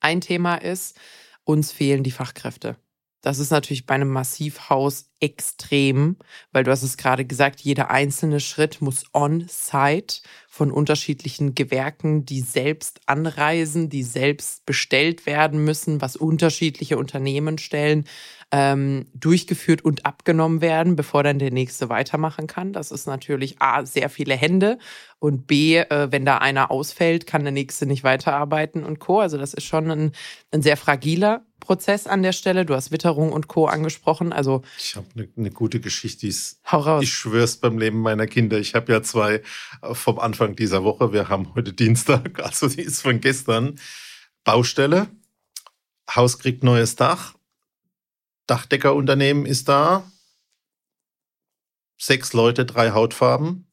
Ein 0.00 0.20
Thema 0.20 0.56
ist, 0.56 0.98
uns 1.44 1.72
fehlen 1.72 2.02
die 2.02 2.10
Fachkräfte. 2.10 2.76
Das 3.22 3.38
ist 3.38 3.50
natürlich 3.50 3.86
bei 3.86 3.94
einem 3.94 4.10
Massivhaus 4.10 5.08
extrem, 5.20 6.16
weil 6.50 6.64
du 6.64 6.72
hast 6.72 6.82
es 6.82 6.96
gerade 6.96 7.24
gesagt, 7.24 7.60
jeder 7.60 7.90
einzelne 7.90 8.40
Schritt 8.40 8.82
muss 8.82 9.04
on-site 9.14 10.22
von 10.48 10.72
unterschiedlichen 10.72 11.54
Gewerken, 11.54 12.26
die 12.26 12.40
selbst 12.40 13.00
anreisen, 13.06 13.88
die 13.88 14.02
selbst 14.02 14.66
bestellt 14.66 15.24
werden 15.24 15.64
müssen, 15.64 16.00
was 16.00 16.16
unterschiedliche 16.16 16.98
Unternehmen 16.98 17.58
stellen, 17.58 18.04
ähm, 18.52 19.06
durchgeführt 19.14 19.82
und 19.82 20.04
abgenommen 20.04 20.60
werden, 20.60 20.94
bevor 20.94 21.22
dann 21.22 21.38
der 21.38 21.50
nächste 21.50 21.88
weitermachen 21.88 22.46
kann. 22.46 22.74
Das 22.74 22.90
ist 22.92 23.06
natürlich 23.06 23.60
A, 23.60 23.86
sehr 23.86 24.10
viele 24.10 24.34
Hände 24.34 24.78
und 25.18 25.46
B, 25.46 25.78
äh, 25.78 26.08
wenn 26.10 26.26
da 26.26 26.38
einer 26.38 26.70
ausfällt, 26.70 27.26
kann 27.26 27.44
der 27.44 27.52
nächste 27.52 27.86
nicht 27.86 28.04
weiterarbeiten 28.04 28.84
und 28.84 28.98
Co. 28.98 29.20
Also 29.20 29.38
das 29.38 29.54
ist 29.54 29.64
schon 29.64 29.90
ein, 29.90 30.12
ein 30.50 30.60
sehr 30.60 30.76
fragiler 30.76 31.46
Prozess 31.60 32.06
an 32.06 32.22
der 32.22 32.32
Stelle. 32.32 32.66
Du 32.66 32.74
hast 32.74 32.90
Witterung 32.90 33.32
und 33.32 33.48
Co. 33.48 33.66
angesprochen. 33.66 34.34
Also 34.34 34.62
ich 34.78 34.96
habe 34.96 35.06
eine 35.16 35.28
ne 35.34 35.50
gute 35.50 35.80
Geschichte, 35.80 36.20
die 36.20 36.28
ist, 36.28 36.60
hau 36.70 36.80
raus. 36.80 37.02
ich 37.04 37.14
schwör's 37.14 37.56
beim 37.56 37.78
Leben 37.78 38.00
meiner 38.00 38.26
Kinder. 38.26 38.58
Ich 38.58 38.74
habe 38.74 38.92
ja 38.92 39.02
zwei 39.02 39.42
äh, 39.80 39.94
vom 39.94 40.18
Anfang 40.18 40.56
dieser 40.56 40.84
Woche. 40.84 41.14
Wir 41.14 41.30
haben 41.30 41.54
heute 41.54 41.72
Dienstag, 41.72 42.38
also 42.44 42.68
die 42.68 42.82
ist 42.82 43.00
von 43.00 43.20
gestern. 43.20 43.78
Baustelle, 44.44 45.06
Haus 46.14 46.38
kriegt 46.38 46.64
neues 46.64 46.96
Dach, 46.96 47.34
Dachdeckerunternehmen 48.46 49.46
ist 49.46 49.68
da, 49.68 50.10
sechs 51.98 52.32
Leute, 52.32 52.64
drei 52.64 52.90
Hautfarben 52.90 53.66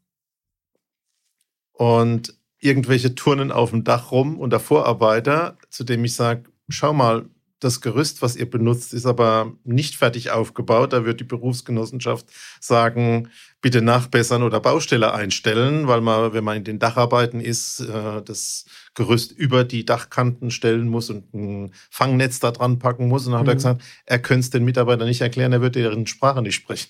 und 1.72 2.38
irgendwelche 2.60 3.16
Turnen 3.16 3.52
auf 3.52 3.72
dem 3.72 3.84
Dach 3.84 4.12
rum 4.12 4.40
und 4.40 4.52
der 4.52 4.60
Vorarbeiter, 4.60 5.58
zu 5.70 5.84
dem 5.84 6.04
ich 6.06 6.14
sage, 6.16 6.44
schau 6.68 6.94
mal, 6.94 7.30
das 7.60 7.82
Gerüst, 7.82 8.22
was 8.22 8.36
ihr 8.36 8.50
benutzt, 8.50 8.94
ist 8.94 9.06
aber 9.06 9.54
nicht 9.64 9.96
fertig 9.96 10.32
aufgebaut. 10.32 10.94
Da 10.94 11.06
wird 11.06 11.20
die 11.20 11.26
Berufsgenossenschaft 11.26 12.28
sagen, 12.62 13.30
bitte 13.62 13.82
nachbessern 13.82 14.44
oder 14.44 14.60
Baustelle 14.60 15.14
einstellen, 15.14 15.88
weil 15.88 16.02
man, 16.02 16.34
wenn 16.34 16.44
man 16.44 16.58
in 16.58 16.64
den 16.64 16.80
Dacharbeiten 16.80 17.42
ist, 17.42 17.82
äh, 17.82 18.22
das 18.24 18.66
Gerüst 18.94 19.32
über 19.32 19.64
die 19.64 19.86
Dachkanten 19.86 20.52
stellen 20.52 20.88
muss 20.88 21.10
und 21.10 21.34
ein 21.34 21.74
Fangnetz 21.90 22.40
da 22.40 22.52
dran 22.52 22.80
packen 22.80 23.08
muss. 23.08 23.26
Und 23.26 23.34
dann 23.34 23.40
hat 23.40 23.48
mhm. 23.48 23.52
er 23.52 23.56
gesagt, 23.56 23.82
er 24.06 24.20
könnte 24.20 24.42
es 24.42 24.50
den 24.50 24.64
Mitarbeitern 24.64 25.08
nicht 25.08 25.22
erklären, 25.22 25.52
er 25.52 25.62
würde 25.62 25.82
deren 25.82 26.08
Sprache 26.08 26.42
nicht 26.42 26.56
sprechen. 26.56 26.90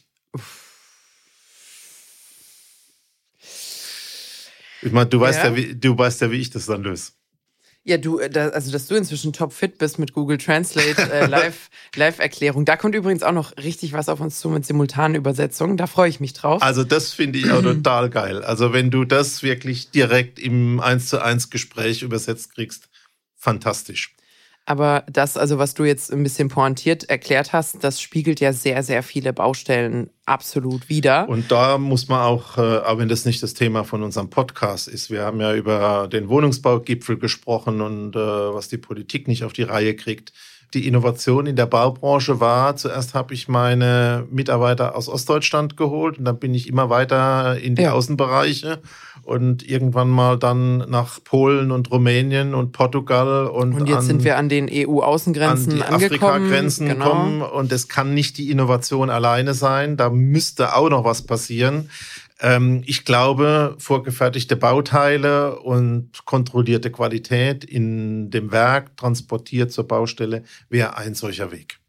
Ich 4.82 4.92
meine, 4.92 5.10
du 5.10 5.20
weißt 5.20 5.40
ja, 5.40 5.50
ja 5.50 5.56
wie, 5.56 5.76
du 5.76 5.98
weißt 5.98 6.22
ja, 6.22 6.32
wie 6.32 6.38
ich 6.38 6.52
das 6.52 6.68
dann 6.68 6.84
löse. 6.84 7.12
Ja, 7.86 7.98
du, 7.98 8.20
äh, 8.20 8.30
da, 8.30 8.50
also 8.50 8.72
dass 8.72 8.88
du 8.88 8.96
inzwischen 8.96 9.34
topfit 9.34 9.78
bist 9.78 10.00
mit 10.00 10.14
Google 10.14 10.38
Translate 10.38 11.02
äh, 11.12 11.26
Live, 11.28 11.70
Live-Erklärung. 11.96 12.66
Da 12.66 12.76
kommt 12.76 12.94
übrigens 12.94 13.24
auch 13.24 13.32
noch 13.32 13.56
richtig 13.58 13.94
was 13.94 14.10
auf 14.10 14.20
uns 14.20 14.40
zu 14.40 14.50
mit 14.50 14.66
simultanen 14.66 15.16
Übersetzungen. 15.16 15.78
Da 15.78 15.88
freue 15.88 16.10
ich 16.10 16.20
mich 16.20 16.34
drauf. 16.34 16.62
Also 16.62 16.84
das 16.84 17.14
finde 17.14 17.40
ich 17.40 17.50
auch 17.52 17.62
total 17.64 18.10
geil. 18.10 18.44
Also 18.44 18.74
wenn 18.74 18.92
du 18.92 19.06
das 19.06 19.44
wirklich 19.44 19.92
direkt 19.92 20.40
im 20.40 20.80
1 20.80 21.08
zu 21.10 21.24
1 21.24 21.50
Gespräch 21.50 22.02
übersetzt 22.02 22.54
kriegst, 22.54 22.90
fantastisch. 23.36 24.14
Aber 24.70 25.04
das, 25.12 25.36
also 25.36 25.58
was 25.58 25.74
du 25.74 25.84
jetzt 25.84 26.14
ein 26.14 26.22
bisschen 26.22 26.48
pointiert 26.48 27.10
erklärt 27.10 27.54
hast, 27.54 27.84
das 27.84 28.00
spiegelt 28.00 28.40
ja 28.40 28.54
sehr, 28.54 28.84
sehr 28.84 29.02
viele 29.02 29.34
Baustellen 29.34 30.12
absolut 30.28 30.90
wider. 30.90 31.28
Und 31.28 31.52
da 31.52 31.80
muss 31.80 32.08
man 32.08 32.22
auch, 32.22 32.60
äh, 32.60 32.78
auch 32.78 33.00
wenn 33.00 33.10
das 33.10 33.26
nicht 33.26 33.42
das 33.42 33.56
Thema 33.56 33.84
von 33.84 34.04
unserem 34.04 34.30
Podcast 34.30 34.88
ist, 34.88 35.10
wir 35.10 35.24
haben 35.24 35.42
ja 35.42 35.56
über 35.56 36.08
den 36.08 36.30
Wohnungsbaugipfel 36.30 37.18
gesprochen 37.18 37.82
und 37.82 38.16
äh, 38.16 38.20
was 38.20 38.68
die 38.68 38.78
Politik 38.78 39.28
nicht 39.28 39.44
auf 39.44 39.54
die 39.54 39.64
Reihe 39.64 39.96
kriegt 39.96 40.34
die 40.74 40.88
Innovation 40.88 41.48
in 41.48 41.56
der 41.56 41.66
Baubranche 41.66 42.40
war, 42.40 42.76
zuerst 42.76 43.16
habe 43.16 43.34
ich 43.34 43.48
meine 43.48 44.28
Mitarbeiter 44.30 44.96
aus 44.96 45.10
Ostdeutschland 45.10 45.78
geholt 45.78 46.20
und 46.20 46.26
dann 46.26 46.38
bin 46.38 46.54
ich 46.54 46.68
immer 46.68 46.92
weiter 46.92 47.58
in 47.58 47.76
die 47.76 47.84
ja. 47.84 47.94
Außenbereiche 47.94 48.80
und 49.30 49.68
irgendwann 49.70 50.10
mal 50.10 50.40
dann 50.40 50.80
nach 50.90 51.24
Polen 51.24 51.72
und 51.72 51.92
Rumänien 51.92 52.56
und 52.56 52.72
Portugal 52.72 53.46
und 53.46 53.74
Und 53.74 53.88
jetzt 53.88 53.98
an, 53.98 54.06
sind 54.06 54.24
wir 54.24 54.38
an 54.38 54.50
den 54.50 54.68
EU-Außengrenzen 54.72 55.74
an 55.74 55.78
die 55.78 55.84
Afrika-Grenzen 55.84 56.88
genau. 56.88 57.06
gekommen 57.06 57.42
und 57.44 57.72
es 57.72 57.88
kann 57.88 58.16
nicht 58.16 58.40
die 58.40 58.50
Innovation 58.50 59.12
alleine 59.12 59.54
sein, 59.54 59.98
da 59.98 60.10
müsste 60.10 60.76
auch 60.76 60.90
noch 60.90 61.04
was 61.04 61.22
passieren. 61.22 61.92
Ähm, 62.40 62.82
ich 62.88 63.06
glaube, 63.06 63.76
vorgefertigte 63.78 64.56
Bauteile 64.56 65.60
und 65.60 66.26
kontrollierte 66.26 66.90
Qualität 66.90 67.64
in 67.64 68.32
dem 68.32 68.52
Werk 68.52 68.98
transportiert 68.98 69.72
zur 69.72 69.88
Baustelle 69.88 70.44
wäre 70.70 70.98
ein 70.98 71.14
solcher 71.14 71.52
Weg. 71.52 71.80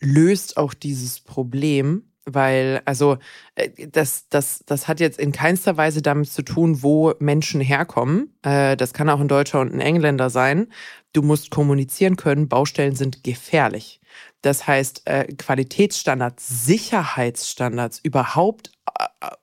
Löst 0.00 0.56
auch 0.56 0.74
dieses 0.74 1.20
Problem, 1.20 2.02
weil, 2.24 2.82
also, 2.84 3.18
äh, 3.54 3.88
das, 3.88 4.28
das, 4.28 4.62
das 4.66 4.88
hat 4.88 5.00
jetzt 5.00 5.18
in 5.18 5.32
keinster 5.32 5.76
Weise 5.76 6.02
damit 6.02 6.30
zu 6.30 6.42
tun, 6.42 6.82
wo 6.82 7.14
Menschen 7.18 7.60
herkommen. 7.60 8.34
Äh, 8.42 8.76
das 8.76 8.92
kann 8.92 9.08
auch 9.10 9.20
ein 9.20 9.28
Deutscher 9.28 9.60
und 9.60 9.72
ein 9.72 9.80
Engländer 9.80 10.30
sein. 10.30 10.68
Du 11.12 11.22
musst 11.22 11.50
kommunizieren 11.50 12.16
können, 12.16 12.48
Baustellen 12.48 12.94
sind 12.94 13.24
gefährlich. 13.24 14.00
Das 14.40 14.66
heißt, 14.66 15.02
äh, 15.06 15.24
Qualitätsstandards, 15.34 16.66
Sicherheitsstandards 16.66 18.00
überhaupt 18.02 18.70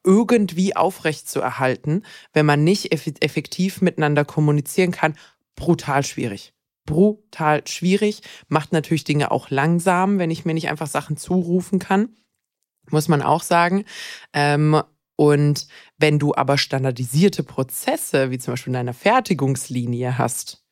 irgendwie 0.03 0.75
aufrecht 0.75 1.29
zu 1.29 1.39
erhalten, 1.39 2.03
wenn 2.33 2.45
man 2.45 2.63
nicht 2.63 2.91
effektiv 2.91 3.81
miteinander 3.81 4.25
kommunizieren 4.25 4.91
kann, 4.91 5.15
brutal 5.55 6.03
schwierig. 6.03 6.53
Brutal 6.85 7.65
schwierig, 7.67 8.21
macht 8.47 8.73
natürlich 8.73 9.03
Dinge 9.03 9.31
auch 9.31 9.49
langsam, 9.49 10.17
wenn 10.17 10.31
ich 10.31 10.45
mir 10.45 10.53
nicht 10.53 10.69
einfach 10.69 10.87
Sachen 10.87 11.17
zurufen 11.17 11.79
kann, 11.79 12.15
muss 12.91 13.07
man 13.07 13.21
auch 13.21 13.43
sagen. 13.43 13.85
Ähm, 14.33 14.81
und 15.15 15.67
wenn 15.97 16.17
du 16.17 16.33
aber 16.33 16.57
standardisierte 16.57 17.43
Prozesse, 17.43 18.31
wie 18.31 18.37
zum 18.37 18.53
Beispiel 18.53 18.71
in 18.71 18.77
einer 18.77 18.93
Fertigungslinie 18.93 20.17
hast, 20.17 20.63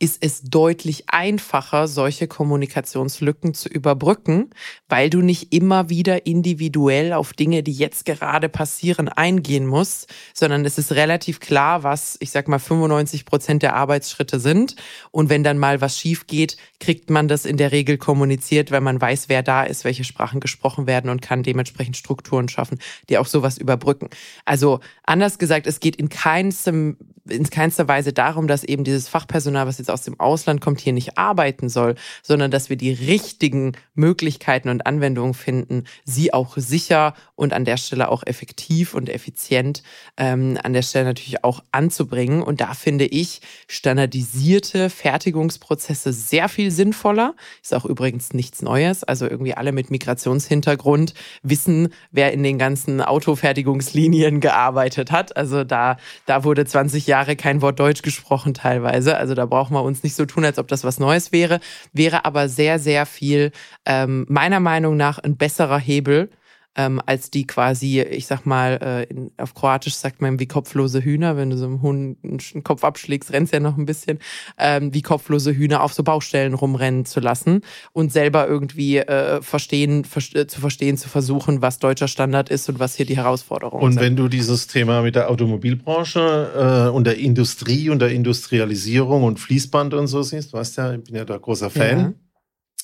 ist 0.00 0.24
es 0.24 0.40
deutlich 0.42 1.04
einfacher, 1.08 1.86
solche 1.86 2.26
Kommunikationslücken 2.26 3.52
zu 3.52 3.68
überbrücken, 3.68 4.48
weil 4.88 5.10
du 5.10 5.20
nicht 5.20 5.52
immer 5.52 5.90
wieder 5.90 6.26
individuell 6.26 7.12
auf 7.12 7.34
Dinge, 7.34 7.62
die 7.62 7.74
jetzt 7.74 8.06
gerade 8.06 8.48
passieren, 8.48 9.10
eingehen 9.10 9.66
musst, 9.66 10.12
sondern 10.32 10.64
es 10.64 10.78
ist 10.78 10.92
relativ 10.92 11.38
klar, 11.38 11.82
was, 11.82 12.16
ich 12.20 12.30
sag 12.30 12.48
mal, 12.48 12.58
95 12.58 13.26
Prozent 13.26 13.62
der 13.62 13.76
Arbeitsschritte 13.76 14.40
sind. 14.40 14.74
Und 15.10 15.28
wenn 15.28 15.44
dann 15.44 15.58
mal 15.58 15.82
was 15.82 15.98
schief 15.98 16.26
geht, 16.26 16.56
kriegt 16.80 17.10
man 17.10 17.28
das 17.28 17.44
in 17.44 17.58
der 17.58 17.70
Regel 17.70 17.98
kommuniziert, 17.98 18.70
weil 18.70 18.80
man 18.80 18.98
weiß, 18.98 19.28
wer 19.28 19.42
da 19.42 19.64
ist, 19.64 19.84
welche 19.84 20.04
Sprachen 20.04 20.40
gesprochen 20.40 20.86
werden 20.86 21.10
und 21.10 21.20
kann 21.20 21.42
dementsprechend 21.42 21.98
Strukturen 21.98 22.48
schaffen, 22.48 22.78
die 23.10 23.18
auch 23.18 23.26
sowas 23.26 23.58
überbrücken. 23.58 24.08
Also 24.46 24.80
anders 25.04 25.38
gesagt, 25.38 25.66
es 25.66 25.78
geht 25.78 25.96
in 25.96 26.08
keinstem 26.08 26.96
in 27.28 27.48
keinster 27.48 27.88
Weise 27.88 28.12
darum, 28.12 28.46
dass 28.48 28.64
eben 28.64 28.84
dieses 28.84 29.08
Fachpersonal, 29.08 29.66
was 29.66 29.78
jetzt 29.78 29.89
aus 29.90 30.02
dem 30.02 30.18
Ausland 30.18 30.60
kommt, 30.60 30.80
hier 30.80 30.92
nicht 30.92 31.18
arbeiten 31.18 31.68
soll, 31.68 31.96
sondern 32.22 32.50
dass 32.50 32.70
wir 32.70 32.76
die 32.76 32.92
richtigen 32.92 33.72
Möglichkeiten 33.94 34.68
und 34.68 34.86
Anwendungen 34.86 35.34
finden, 35.34 35.84
sie 36.04 36.32
auch 36.32 36.56
sicher 36.56 37.14
und 37.36 37.52
an 37.52 37.64
der 37.64 37.76
Stelle 37.76 38.08
auch 38.08 38.22
effektiv 38.26 38.94
und 38.94 39.08
effizient 39.08 39.82
ähm, 40.16 40.58
an 40.62 40.72
der 40.72 40.82
Stelle 40.82 41.06
natürlich 41.06 41.44
auch 41.44 41.62
anzubringen. 41.72 42.42
Und 42.42 42.60
da 42.60 42.74
finde 42.74 43.06
ich 43.06 43.40
standardisierte 43.68 44.90
Fertigungsprozesse 44.90 46.12
sehr 46.12 46.48
viel 46.48 46.70
sinnvoller. 46.70 47.34
Ist 47.62 47.74
auch 47.74 47.84
übrigens 47.84 48.32
nichts 48.32 48.62
Neues. 48.62 49.04
Also 49.04 49.26
irgendwie 49.26 49.54
alle 49.54 49.72
mit 49.72 49.90
Migrationshintergrund 49.90 51.14
wissen, 51.42 51.88
wer 52.10 52.32
in 52.32 52.42
den 52.42 52.58
ganzen 52.58 53.00
Autofertigungslinien 53.00 54.40
gearbeitet 54.40 55.10
hat. 55.10 55.36
Also 55.36 55.64
da, 55.64 55.96
da 56.26 56.44
wurde 56.44 56.64
20 56.64 57.06
Jahre 57.06 57.36
kein 57.36 57.62
Wort 57.62 57.80
Deutsch 57.80 58.02
gesprochen 58.02 58.54
teilweise. 58.54 59.16
Also 59.16 59.34
da 59.34 59.46
brauchen 59.46 59.74
wir 59.80 59.86
uns 59.86 60.02
nicht 60.02 60.14
so 60.14 60.26
tun, 60.26 60.44
als 60.44 60.58
ob 60.58 60.68
das 60.68 60.84
was 60.84 60.98
Neues 60.98 61.32
wäre. 61.32 61.60
Wäre 61.92 62.24
aber 62.24 62.48
sehr, 62.48 62.78
sehr 62.78 63.06
viel, 63.06 63.52
ähm, 63.86 64.26
meiner 64.28 64.60
Meinung 64.60 64.96
nach, 64.96 65.18
ein 65.18 65.36
besserer 65.36 65.78
Hebel 65.78 66.30
ähm, 66.76 67.00
als 67.04 67.30
die 67.30 67.46
quasi, 67.46 68.00
ich 68.00 68.26
sag 68.26 68.46
mal, 68.46 68.78
äh, 68.80 69.02
in, 69.04 69.32
auf 69.38 69.54
Kroatisch 69.54 69.94
sagt 69.94 70.22
man 70.22 70.38
wie 70.38 70.46
kopflose 70.46 71.02
Hühner, 71.02 71.36
wenn 71.36 71.50
du 71.50 71.56
so 71.56 71.66
einem 71.66 71.82
Hund 71.82 72.18
einen 72.22 72.64
Kopf 72.64 72.84
abschlägst, 72.84 73.32
rennst 73.32 73.52
ja 73.52 73.60
noch 73.60 73.76
ein 73.76 73.86
bisschen, 73.86 74.18
ähm, 74.56 74.94
wie 74.94 75.02
kopflose 75.02 75.52
Hühner 75.52 75.82
auf 75.82 75.92
so 75.92 76.04
Baustellen 76.04 76.54
rumrennen 76.54 77.04
zu 77.04 77.20
lassen 77.20 77.62
und 77.92 78.12
selber 78.12 78.46
irgendwie 78.46 78.98
äh, 78.98 79.42
verstehen, 79.42 80.04
ver 80.04 80.22
äh, 80.34 80.46
zu 80.46 80.60
verstehen, 80.60 80.96
zu 80.96 81.08
versuchen, 81.08 81.60
was 81.60 81.80
deutscher 81.80 82.08
Standard 82.08 82.50
ist 82.50 82.68
und 82.68 82.78
was 82.78 82.94
hier 82.94 83.06
die 83.06 83.16
Herausforderungen 83.16 83.82
und 83.82 83.92
sind. 83.92 84.00
Und 84.00 84.06
wenn 84.06 84.16
du 84.16 84.28
dieses 84.28 84.66
Thema 84.68 85.02
mit 85.02 85.16
der 85.16 85.28
Automobilbranche 85.30 86.86
äh, 86.88 86.94
und 86.94 87.04
der 87.04 87.18
Industrie 87.18 87.90
und 87.90 88.00
der 88.00 88.10
Industrialisierung 88.10 89.24
und 89.24 89.40
Fließband 89.40 89.94
und 89.94 90.06
so 90.06 90.22
siehst, 90.22 90.52
weißt 90.52 90.78
ja, 90.78 90.94
ich 90.94 91.04
bin 91.04 91.16
ja 91.16 91.24
da 91.24 91.36
großer 91.36 91.70
Fan. 91.70 91.98
Ja 91.98 92.14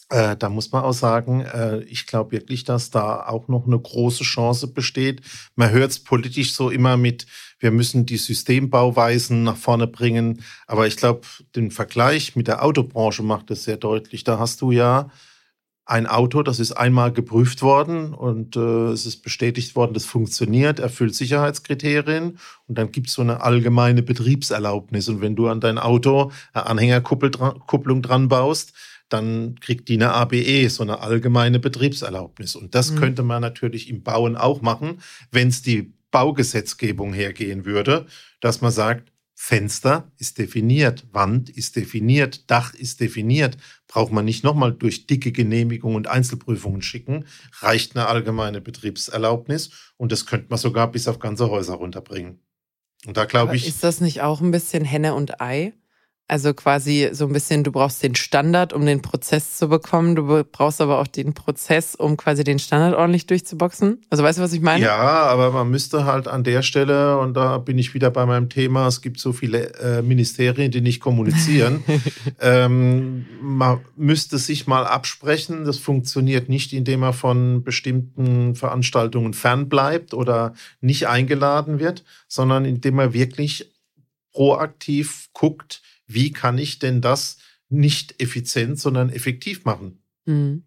äh, 0.09 0.37
da 0.37 0.49
muss 0.49 0.71
man 0.71 0.85
auch 0.85 0.93
sagen, 0.93 1.41
äh, 1.41 1.81
ich 1.81 2.07
glaube 2.07 2.33
wirklich, 2.33 2.65
dass 2.65 2.91
da 2.91 3.27
auch 3.27 3.49
noch 3.49 3.67
eine 3.67 3.79
große 3.79 4.23
Chance 4.23 4.69
besteht. 4.69 5.21
Man 5.57 5.71
hört 5.71 5.91
es 5.91 5.99
politisch 5.99 6.53
so 6.53 6.71
immer 6.71 6.97
mit, 6.97 7.27
wir 7.59 7.73
müssen 7.73 8.07
die 8.07 8.17
Systembauweisen 8.17 9.43
nach 9.43 9.57
vorne 9.57 9.87
bringen. 9.89 10.43
Aber 10.67 10.87
ich 10.87 10.97
glaube, 10.97 11.23
den 11.57 11.71
Vergleich 11.71 12.37
mit 12.37 12.47
der 12.47 12.65
Autobranche 12.65 13.23
macht 13.23 13.51
es 13.51 13.65
sehr 13.65 13.79
deutlich. 13.79 14.23
Da 14.23 14.39
hast 14.39 14.61
du 14.61 14.71
ja 14.71 15.11
ein 15.87 16.09
Auto, 16.09 16.43
das 16.43 16.59
ist 16.59 16.73
einmal 16.73 17.13
geprüft 17.13 17.63
worden 17.63 18.13
und 18.13 18.57
äh, 18.57 18.89
es 18.89 19.07
ist 19.07 19.23
bestätigt 19.23 19.77
worden, 19.77 19.95
das 19.95 20.05
funktioniert, 20.05 20.81
erfüllt 20.81 21.15
Sicherheitskriterien 21.15 22.39
und 22.67 22.77
dann 22.77 22.91
gibt 22.91 23.07
es 23.07 23.13
so 23.15 23.23
eine 23.23 23.41
allgemeine 23.41 24.03
Betriebserlaubnis. 24.03 25.09
Und 25.09 25.21
wenn 25.21 25.37
du 25.37 25.47
an 25.47 25.61
dein 25.61 25.79
Auto 25.79 26.33
eine 26.53 26.67
Anhängerkupplung 26.67 28.03
dran 28.03 28.27
baust, 28.29 28.73
dann 29.09 29.59
kriegt 29.61 29.89
die 29.89 29.95
eine 29.95 30.13
ABE, 30.13 30.69
so 30.69 30.83
eine 30.83 31.01
allgemeine 31.01 31.59
Betriebserlaubnis. 31.59 32.57
Und 32.57 32.75
das 32.75 32.93
mhm. 32.93 32.97
könnte 32.97 33.23
man 33.23 33.41
natürlich 33.41 33.89
im 33.89 34.03
Bauen 34.03 34.37
auch 34.37 34.63
machen, 34.63 35.01
wenn 35.31 35.49
es 35.49 35.63
die 35.63 35.93
Baugesetzgebung 36.11 37.13
hergehen 37.13 37.65
würde, 37.65 38.07
dass 38.41 38.61
man 38.61 38.73
sagt, 38.73 39.13
Fenster 39.39 40.11
ist 40.17 40.39
definiert, 40.39 41.07
Wand 41.13 41.51
ist 41.51 41.77
definiert, 41.77 42.51
Dach 42.51 42.73
ist 42.73 43.01
definiert. 43.01 43.59
Braucht 43.87 44.11
man 44.11 44.25
nicht 44.25 44.43
nochmal 44.43 44.73
durch 44.73 45.07
dicke 45.07 45.31
Genehmigungen 45.31 45.97
und 45.97 46.09
Einzelprüfungen 46.09 46.81
schicken. 46.81 47.27
Reicht 47.61 47.95
eine 47.95 48.09
allgemeine 48.09 48.63
Betriebserlaubnis 48.63 49.93
und 49.99 50.11
das 50.11 50.25
könnte 50.25 50.47
man 50.49 50.59
sogar 50.59 50.91
bis 50.91 51.07
auf 51.07 51.19
ganze 51.19 51.51
Häuser 51.51 51.75
runterbringen. 51.75 52.41
Und 53.05 53.19
da 53.19 53.27
glaube 53.27 53.57
ich. 53.57 53.69
Ist 53.69 53.85
das 53.85 54.01
nicht 54.01 54.23
auch 54.23 54.41
ein 54.41 54.53
bisschen 54.53 54.87
Henne 54.87 55.15
und 55.15 55.41
Ei? 55.41 55.75
Also 56.29 56.55
quasi 56.55 57.11
so 57.13 57.27
ein 57.27 57.33
bisschen, 57.33 57.63
du 57.63 57.71
brauchst 57.71 58.03
den 58.03 58.17
Standard, 58.17 58.73
um 58.73 58.85
den 58.85 59.01
Prozess 59.01 59.57
zu 59.59 59.69
bekommen. 59.69 60.17
Du 60.17 60.43
brauchst 60.43 60.81
aber 60.81 60.99
auch 60.99 61.07
den 61.07 61.35
Prozess, 61.35 61.95
um 61.95 62.17
quasi 62.17 62.43
den 62.43 62.59
Standard 62.59 62.95
ordentlich 62.99 63.27
durchzuboxen. 63.27 64.03
Also 64.11 64.25
weißt 64.25 64.39
du, 64.39 64.43
was 64.43 64.53
ich 64.53 64.61
meine? 64.61 64.85
Ja, 64.85 64.97
aber 64.97 65.53
man 65.53 65.71
müsste 65.71 66.05
halt 66.05 66.27
an 66.27 66.43
der 66.43 66.63
Stelle, 66.63 67.19
und 67.21 67.35
da 67.35 67.59
bin 67.59 67.79
ich 67.79 67.95
wieder 67.95 68.11
bei 68.11 68.27
meinem 68.27 68.49
Thema, 68.49 68.89
es 68.89 69.03
gibt 69.03 69.21
so 69.21 69.33
viele 69.33 69.73
äh, 69.75 70.03
Ministerien, 70.03 70.73
die 70.73 70.81
nicht 70.81 70.99
kommunizieren. 70.99 71.85
ähm, 72.41 73.27
man 73.41 73.83
müsste 73.95 74.39
sich 74.39 74.67
mal 74.67 74.85
absprechen. 74.85 75.65
Das 75.65 75.79
funktioniert 75.79 76.49
nicht, 76.49 76.73
indem 76.73 77.01
man 77.01 77.13
von 77.13 77.63
bestimmten 77.63 78.57
Veranstaltungen 78.57 79.33
fernbleibt 79.33 80.13
oder 80.13 80.55
nicht 80.81 81.07
eingeladen 81.07 81.79
wird, 81.79 82.03
sondern 82.27 82.65
indem 82.65 82.97
man 82.97 83.13
wirklich 83.13 83.71
proaktiv 84.33 85.29
guckt, 85.33 85.83
wie 86.07 86.33
kann 86.33 86.59
ich 86.59 86.79
denn 86.79 87.01
das 87.01 87.39
nicht 87.69 88.21
effizient, 88.23 88.79
sondern 88.79 89.11
effektiv 89.11 89.65
machen? 89.65 89.99
Mhm. 90.25 90.65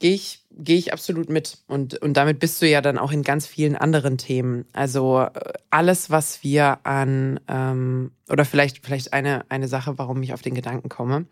Gehe 0.00 0.14
ich, 0.14 0.46
gehe 0.50 0.78
ich 0.78 0.94
absolut 0.94 1.28
mit. 1.28 1.58
Und, 1.66 1.94
und 2.00 2.14
damit 2.14 2.38
bist 2.38 2.60
du 2.62 2.66
ja 2.66 2.80
dann 2.80 2.96
auch 2.96 3.12
in 3.12 3.22
ganz 3.22 3.46
vielen 3.46 3.76
anderen 3.76 4.16
Themen. 4.16 4.64
Also 4.72 5.20
äh, 5.20 5.52
alles, 5.68 6.08
was 6.08 6.42
wir 6.42 6.78
an, 6.84 7.38
ähm, 7.48 8.12
oder 8.30 8.46
vielleicht, 8.46 8.84
vielleicht 8.84 9.12
eine, 9.12 9.44
eine 9.50 9.68
Sache, 9.68 9.98
warum 9.98 10.22
ich 10.22 10.32
auf 10.32 10.40
den 10.40 10.54
Gedanken 10.54 10.88
komme. 10.88 11.26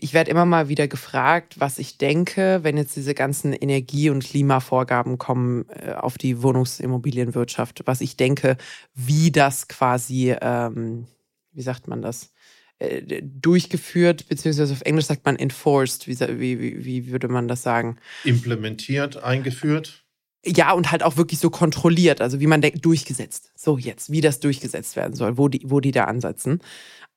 Ich 0.00 0.14
werde 0.14 0.30
immer 0.30 0.46
mal 0.46 0.70
wieder 0.70 0.88
gefragt, 0.88 1.60
was 1.60 1.78
ich 1.78 1.98
denke, 1.98 2.60
wenn 2.62 2.78
jetzt 2.78 2.96
diese 2.96 3.12
ganzen 3.12 3.52
Energie- 3.52 4.08
und 4.08 4.24
Klimavorgaben 4.24 5.18
kommen 5.18 5.66
äh, 5.68 5.92
auf 5.92 6.16
die 6.16 6.42
Wohnungsimmobilienwirtschaft, 6.42 7.82
was 7.84 8.00
ich 8.00 8.16
denke, 8.16 8.56
wie 8.94 9.30
das 9.30 9.68
quasi 9.68 10.34
ähm, 10.40 11.06
wie 11.52 11.62
sagt 11.62 11.88
man 11.88 12.02
das, 12.02 12.32
äh, 12.78 13.22
durchgeführt, 13.22 14.28
beziehungsweise 14.28 14.72
auf 14.72 14.82
Englisch 14.82 15.06
sagt 15.06 15.26
man 15.26 15.36
enforced. 15.36 16.08
Wie, 16.08 16.18
wie, 16.40 16.84
wie 16.84 17.12
würde 17.12 17.28
man 17.28 17.46
das 17.46 17.62
sagen? 17.62 17.98
Implementiert, 18.24 19.22
eingeführt. 19.22 20.04
Ja, 20.44 20.72
und 20.72 20.90
halt 20.90 21.02
auch 21.02 21.18
wirklich 21.18 21.38
so 21.38 21.50
kontrolliert, 21.50 22.22
also 22.22 22.40
wie 22.40 22.46
man 22.46 22.62
denkt, 22.62 22.82
durchgesetzt. 22.84 23.52
So 23.54 23.76
jetzt, 23.76 24.10
wie 24.10 24.22
das 24.22 24.40
durchgesetzt 24.40 24.96
werden 24.96 25.14
soll, 25.14 25.36
wo 25.36 25.48
die, 25.48 25.60
wo 25.66 25.80
die 25.80 25.90
da 25.90 26.04
ansetzen. 26.04 26.60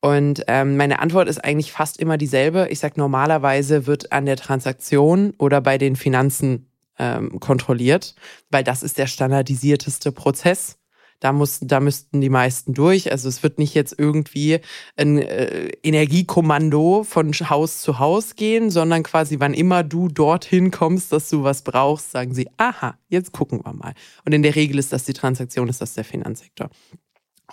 Und 0.02 0.43
ähm, 0.48 0.76
meine 0.76 1.00
Antwort 1.00 1.30
ist 1.30 1.41
eigentlich 1.41 1.72
fast 1.72 1.98
immer 1.98 2.17
dieselbe. 2.17 2.67
Ich 2.69 2.80
sage, 2.80 2.96
normalerweise 2.98 3.88
wird 3.88 4.12
an 4.12 4.26
der 4.26 4.36
Transaktion 4.36 5.34
oder 5.38 5.62
bei 5.62 5.78
den 5.78 5.96
Finanzen 5.96 6.67
ähm, 7.00 7.39
kontrolliert, 7.39 8.15
weil 8.52 8.65
das 8.65 8.84
ist 8.84 8.98
der 8.98 9.08
standardisierteste 9.08 10.12
Prozess. 10.12 10.78
Da 11.24 11.32
mussten, 11.32 11.70
da 11.70 11.80
müssten 11.80 12.20
die 12.20 12.30
meisten 12.30 12.74
durch. 12.74 13.10
Also 13.10 13.30
es 13.30 13.44
wird 13.44 13.58
nicht 13.58 13.74
jetzt 13.74 13.96
irgendwie 13.98 14.60
ein 14.98 15.18
äh, 15.20 15.70
Energiekommando 15.82 17.06
von 17.06 17.32
Haus 17.32 17.82
zu 17.82 17.98
Haus 17.98 18.36
gehen, 18.36 18.70
sondern 18.70 19.04
quasi, 19.04 19.40
wann 19.40 19.54
immer 19.54 19.84
du 19.84 20.10
dorthin 20.10 20.70
kommst, 20.70 21.14
dass 21.14 21.30
du 21.30 21.44
was 21.44 21.62
brauchst, 21.62 22.12
sagen 22.12 22.34
sie, 22.34 22.50
aha, 22.58 22.98
jetzt 23.08 23.32
gucken 23.32 23.62
wir 23.64 23.72
mal. 23.72 23.94
Und 24.26 24.34
in 24.34 24.44
der 24.44 24.56
Regel 24.56 24.78
ist 24.78 24.92
das 24.92 25.06
die 25.06 25.14
Transaktion, 25.14 25.70
ist 25.70 25.80
das 25.80 25.94
der 25.94 26.04
Finanzsektor. 26.04 26.70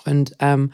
Und 0.05 0.35
ähm, 0.41 0.73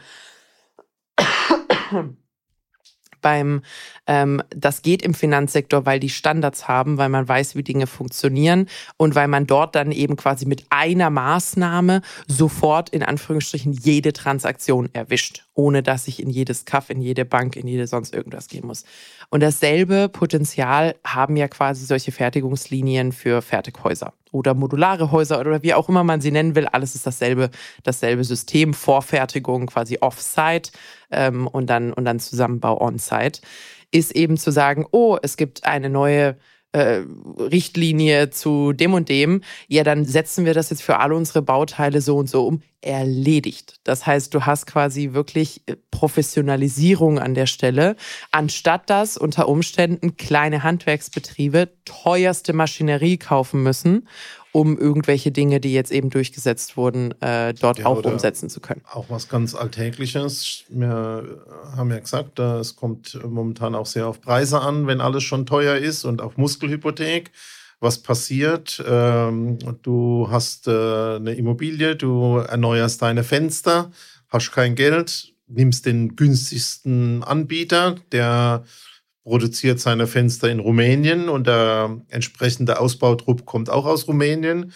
beim, 3.21 3.61
ähm, 4.05 4.43
das 4.49 4.81
geht 4.81 5.01
im 5.01 5.13
Finanzsektor, 5.13 5.85
weil 5.85 5.99
die 5.99 6.09
Standards 6.09 6.67
haben, 6.67 6.97
weil 6.97 7.09
man 7.09 7.27
weiß, 7.27 7.55
wie 7.55 7.63
Dinge 7.63 7.87
funktionieren 7.87 8.67
und 8.97 9.15
weil 9.15 9.27
man 9.27 9.47
dort 9.47 9.75
dann 9.75 9.91
eben 9.91 10.15
quasi 10.15 10.45
mit 10.45 10.65
einer 10.69 11.09
Maßnahme 11.09 12.01
sofort 12.27 12.89
in 12.89 13.03
Anführungsstrichen 13.03 13.73
jede 13.73 14.13
Transaktion 14.13 14.89
erwischt, 14.93 15.46
ohne 15.57 15.81
dass 15.81 16.07
ich 16.07 16.21
in 16.21 16.29
jedes 16.29 16.65
Kaff, 16.65 16.91
in 16.91 17.01
jede 17.01 17.25
Bank, 17.25 17.55
in 17.55 17.67
jede 17.67 17.87
sonst 17.87 18.13
irgendwas 18.13 18.47
gehen 18.47 18.67
muss. 18.67 18.85
Und 19.29 19.41
dasselbe 19.41 20.07
Potenzial 20.07 20.95
haben 21.03 21.35
ja 21.35 21.47
quasi 21.47 21.83
solche 21.83 22.11
Fertigungslinien 22.11 23.11
für 23.11 23.41
Fertighäuser 23.41 24.13
oder 24.31 24.53
modulare 24.53 25.11
Häuser 25.11 25.39
oder 25.39 25.63
wie 25.63 25.73
auch 25.73 25.89
immer 25.89 26.03
man 26.03 26.21
sie 26.21 26.29
nennen 26.29 26.53
will. 26.53 26.67
Alles 26.67 26.93
ist 26.93 27.07
dasselbe, 27.07 27.49
dasselbe 27.83 28.23
System, 28.23 28.75
Vorfertigung 28.75 29.65
quasi 29.65 29.97
Offsite 29.99 30.71
ähm, 31.09 31.47
und 31.47 31.71
dann 31.71 31.91
und 31.91 32.05
dann 32.05 32.19
Zusammenbau 32.19 32.79
On-Site 32.79 33.41
ist 33.89 34.11
eben 34.11 34.37
zu 34.37 34.51
sagen, 34.51 34.85
oh, 34.91 35.17
es 35.19 35.37
gibt 35.37 35.65
eine 35.65 35.89
neue 35.89 36.37
äh, 36.71 37.01
Richtlinie 37.39 38.29
zu 38.29 38.73
dem 38.73 38.93
und 38.93 39.09
dem, 39.09 39.41
ja, 39.67 39.83
dann 39.83 40.05
setzen 40.05 40.45
wir 40.45 40.53
das 40.53 40.69
jetzt 40.69 40.83
für 40.83 40.99
alle 40.99 41.15
unsere 41.15 41.41
Bauteile 41.41 42.01
so 42.01 42.17
und 42.17 42.29
so 42.29 42.45
um. 42.45 42.61
Erledigt. 42.81 43.79
Das 43.83 44.05
heißt, 44.05 44.33
du 44.33 44.45
hast 44.45 44.67
quasi 44.67 45.13
wirklich 45.13 45.63
äh, 45.65 45.75
Professionalisierung 45.91 47.19
an 47.19 47.33
der 47.33 47.47
Stelle, 47.47 47.95
anstatt 48.31 48.89
dass 48.89 49.17
unter 49.17 49.49
Umständen 49.49 50.15
kleine 50.17 50.63
Handwerksbetriebe 50.63 51.69
teuerste 51.85 52.53
Maschinerie 52.53 53.17
kaufen 53.17 53.63
müssen 53.63 54.07
um 54.57 54.75
irgendwelche 54.75 55.31
Dinge, 55.31 55.59
die 55.59 55.71
jetzt 55.71 55.91
eben 55.91 56.09
durchgesetzt 56.09 56.77
wurden, 56.77 57.13
äh, 57.21 57.53
dort 57.53 57.77
ja, 57.77 57.85
auch 57.85 58.03
umsetzen 58.03 58.49
zu 58.49 58.59
können. 58.59 58.81
Auch 58.91 59.05
was 59.07 59.29
ganz 59.29 59.53
Alltägliches. 59.53 60.63
Wir 60.69 61.43
haben 61.75 61.91
ja 61.91 61.99
gesagt, 61.99 62.39
es 62.39 62.75
kommt 62.75 63.19
momentan 63.23 63.75
auch 63.75 63.85
sehr 63.85 64.07
auf 64.07 64.19
Preise 64.19 64.59
an, 64.59 64.87
wenn 64.87 64.99
alles 64.99 65.23
schon 65.23 65.45
teuer 65.45 65.77
ist 65.77 66.05
und 66.05 66.23
auf 66.23 66.37
Muskelhypothek. 66.37 67.29
Was 67.79 67.99
passiert? 67.99 68.83
Ähm, 68.87 69.59
du 69.83 70.27
hast 70.31 70.67
äh, 70.67 70.71
eine 70.71 71.35
Immobilie, 71.35 71.95
du 71.95 72.37
erneuerst 72.37 73.03
deine 73.03 73.23
Fenster, 73.23 73.91
hast 74.27 74.51
kein 74.51 74.73
Geld, 74.73 75.33
nimmst 75.45 75.85
den 75.85 76.15
günstigsten 76.15 77.23
Anbieter, 77.23 77.97
der 78.11 78.63
produziert 79.27 79.81
seine 79.81 80.07
Fenster 80.07 80.49
in 80.49 80.59
Rumänien 80.59 81.27
und 81.27 81.47
der 81.47 81.99
entsprechende 82.07 82.79
Ausbautrupp 82.79 83.45
kommt 83.45 83.69
auch 83.69 83.85
aus 83.85 84.07
Rumänien. 84.07 84.71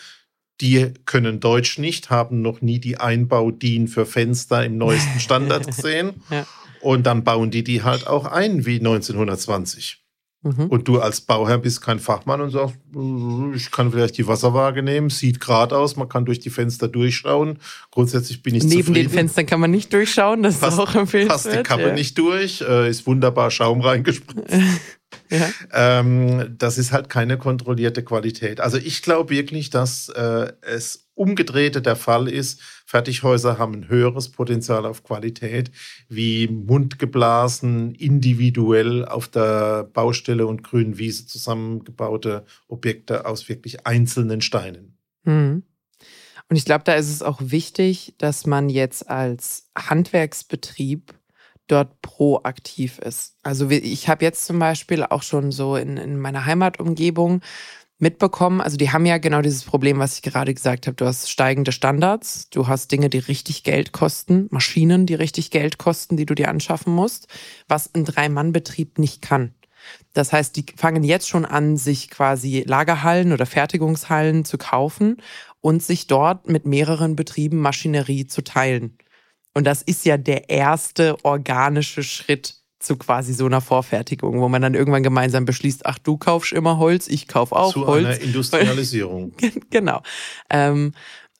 Die 0.60 0.94
können 1.06 1.40
Deutsch 1.40 1.78
nicht, 1.78 2.10
haben 2.10 2.42
noch 2.42 2.60
nie 2.60 2.78
die 2.78 2.98
Einbau-DIN 2.98 3.88
für 3.88 4.06
Fenster 4.06 4.66
im 4.66 4.78
neuesten 4.78 5.20
Standard 5.22 5.68
gesehen. 5.68 6.22
ja. 6.30 6.46
Und 6.82 7.06
dann 7.06 7.24
bauen 7.24 7.50
die 7.50 7.64
die 7.64 7.84
halt 7.84 8.08
auch 8.08 8.26
ein 8.26 8.66
wie 8.66 8.80
1920. 8.80 10.01
Mhm. 10.44 10.68
Und 10.68 10.88
du 10.88 11.00
als 11.00 11.22
Bauherr 11.22 11.60
bist 11.60 11.82
kein 11.82 12.00
Fachmann 12.00 12.42
und 12.42 12.50
sagst, 12.50 12.76
ich 13.56 13.70
kann 13.70 13.92
vielleicht 13.92 14.18
die 14.18 14.28
Wasserwaage 14.28 14.82
nehmen, 14.82 15.12
sieht 15.12 15.40
gerade 15.40 15.78
aus, 15.78 15.96
man 15.98 16.10
kann 16.10 16.26
durch 16.26 16.40
die 16.40 16.50
Fenster 16.50 16.88
durchschauen. 16.88 17.60
Grundsätzlich 17.92 18.42
bin 18.42 18.56
ich 18.56 18.64
Neben 18.64 18.86
zufrieden. 18.86 18.94
den 18.94 19.10
Fenstern 19.10 19.46
kann 19.46 19.60
man 19.60 19.70
nicht 19.70 19.94
durchschauen, 19.94 20.42
das 20.42 20.58
passt, 20.58 20.74
ist 20.74 20.80
auch 20.80 20.96
empfehlenswert. 20.96 21.44
Passt 21.44 21.56
die 21.56 21.64
Kappe 21.64 21.90
ja. 21.90 21.94
nicht 21.94 22.18
durch, 22.18 22.62
äh, 22.62 22.90
ist 22.90 23.06
wunderbar 23.06 23.52
Schaum 23.52 23.82
reingespritzt. 23.82 24.52
Ja. 25.30 25.50
Ähm, 25.72 26.56
das 26.58 26.78
ist 26.78 26.92
halt 26.92 27.10
keine 27.10 27.38
kontrollierte 27.38 28.04
Qualität. 28.04 28.60
Also 28.60 28.78
ich 28.78 29.02
glaube 29.02 29.30
wirklich, 29.32 29.70
dass 29.70 30.10
äh, 30.10 30.52
es 30.62 31.08
umgedrehte 31.16 31.82
der 31.82 31.96
Fall 31.96 32.28
ist. 32.28 32.62
Fertighäuser 32.86 33.58
haben 33.58 33.74
ein 33.74 33.90
höheres 33.90 34.30
Potenzial 34.30 34.86
auf 34.86 35.04
Qualität, 35.04 35.72
wie 36.10 36.48
mundgeblasen, 36.48 37.94
individuell 37.96 39.06
auf 39.06 39.28
der 39.28 39.84
Baustelle 39.84 40.48
und 40.48 40.64
grünen 40.64 40.98
Wiese 40.98 41.28
zusammengebaute 41.28 42.44
Objekte 42.68 43.26
aus 43.26 43.48
wirklich 43.50 43.86
einzelnen 43.86 44.42
Steinen. 44.42 44.98
Mhm. 45.24 45.64
Und 46.50 46.58
ich 46.58 46.66
glaube, 46.66 46.84
da 46.84 46.96
ist 46.96 47.10
es 47.10 47.22
auch 47.22 47.40
wichtig, 47.42 48.14
dass 48.18 48.46
man 48.46 48.68
jetzt 48.68 49.10
als 49.10 49.70
Handwerksbetrieb 49.78 51.14
dort 51.72 52.02
proaktiv 52.02 53.00
ist. 53.00 53.36
Also 53.44 53.70
ich 53.70 54.10
habe 54.10 54.26
jetzt 54.26 54.46
zum 54.46 54.60
Beispiel 54.60 55.04
auch 55.04 55.24
schon 55.24 55.52
so 55.52 55.76
in, 55.76 55.98
in 55.98 56.20
meiner 56.20 56.46
Heimatumgebung 56.46 57.42
mitbekommen, 58.02 58.62
also 58.62 58.78
die 58.78 58.92
haben 58.92 59.06
ja 59.06 59.20
genau 59.20 59.42
dieses 59.42 59.64
Problem, 59.64 60.00
was 60.00 60.16
ich 60.16 60.22
gerade 60.24 60.54
gesagt 60.54 60.88
habe. 60.88 60.96
Du 60.96 61.06
hast 61.06 61.30
steigende 61.30 61.72
Standards, 61.72 62.50
du 62.50 62.68
hast 62.68 62.92
Dinge, 62.92 63.10
die 63.10 63.20
richtig 63.20 63.64
Geld 63.64 63.92
kosten, 63.92 64.48
Maschinen, 64.50 65.06
die 65.06 65.14
richtig 65.14 65.52
Geld 65.52 65.78
kosten, 65.78 66.18
die 66.18 66.26
du 66.26 66.34
dir 66.34 66.50
anschaffen 66.50 66.94
musst, 66.94 67.28
was 67.68 67.94
ein 67.94 68.04
Drei-Mann-Betrieb 68.04 68.98
nicht 68.98 69.22
kann. 69.22 69.54
Das 70.14 70.34
heißt, 70.34 70.56
die 70.56 70.66
fangen 70.76 71.04
jetzt 71.04 71.30
schon 71.30 71.46
an, 71.46 71.78
sich 71.78 72.10
quasi 72.10 72.64
Lagerhallen 72.66 73.34
oder 73.34 73.46
Fertigungshallen 73.46 74.46
zu 74.46 74.58
kaufen 74.58 75.18
und 75.62 75.84
sich 75.84 76.08
dort 76.08 76.50
mit 76.50 76.66
mehreren 76.66 77.16
Betrieben 77.16 77.60
Maschinerie 77.60 78.26
zu 78.26 78.44
teilen. 78.44 78.98
Und 79.54 79.66
das 79.66 79.82
ist 79.82 80.06
ja 80.06 80.18
der 80.18 80.50
erste 80.50 81.18
organische 81.24 82.04
Schritt 82.04 82.56
zu 82.80 82.96
quasi 82.98 83.34
so 83.34 83.46
einer 83.46 83.62
Vorfertigung, 83.62 84.40
wo 84.40 84.50
man 84.50 84.62
dann 84.62 84.74
irgendwann 84.74 85.04
gemeinsam 85.04 85.46
beschließt, 85.46 85.86
ach, 85.86 86.00
du 86.00 86.18
kaufst 86.18 86.52
immer 86.52 86.78
Holz, 86.78 87.08
ich 87.08 87.28
kauf 87.28 87.52
auch 87.52 87.74
zu 87.74 87.86
Holz. 87.86 88.04
Zu 88.04 88.08
einer 88.08 88.22
Industrialisierung. 88.22 89.34
genau. 89.70 90.02
Ähm, 90.50 90.94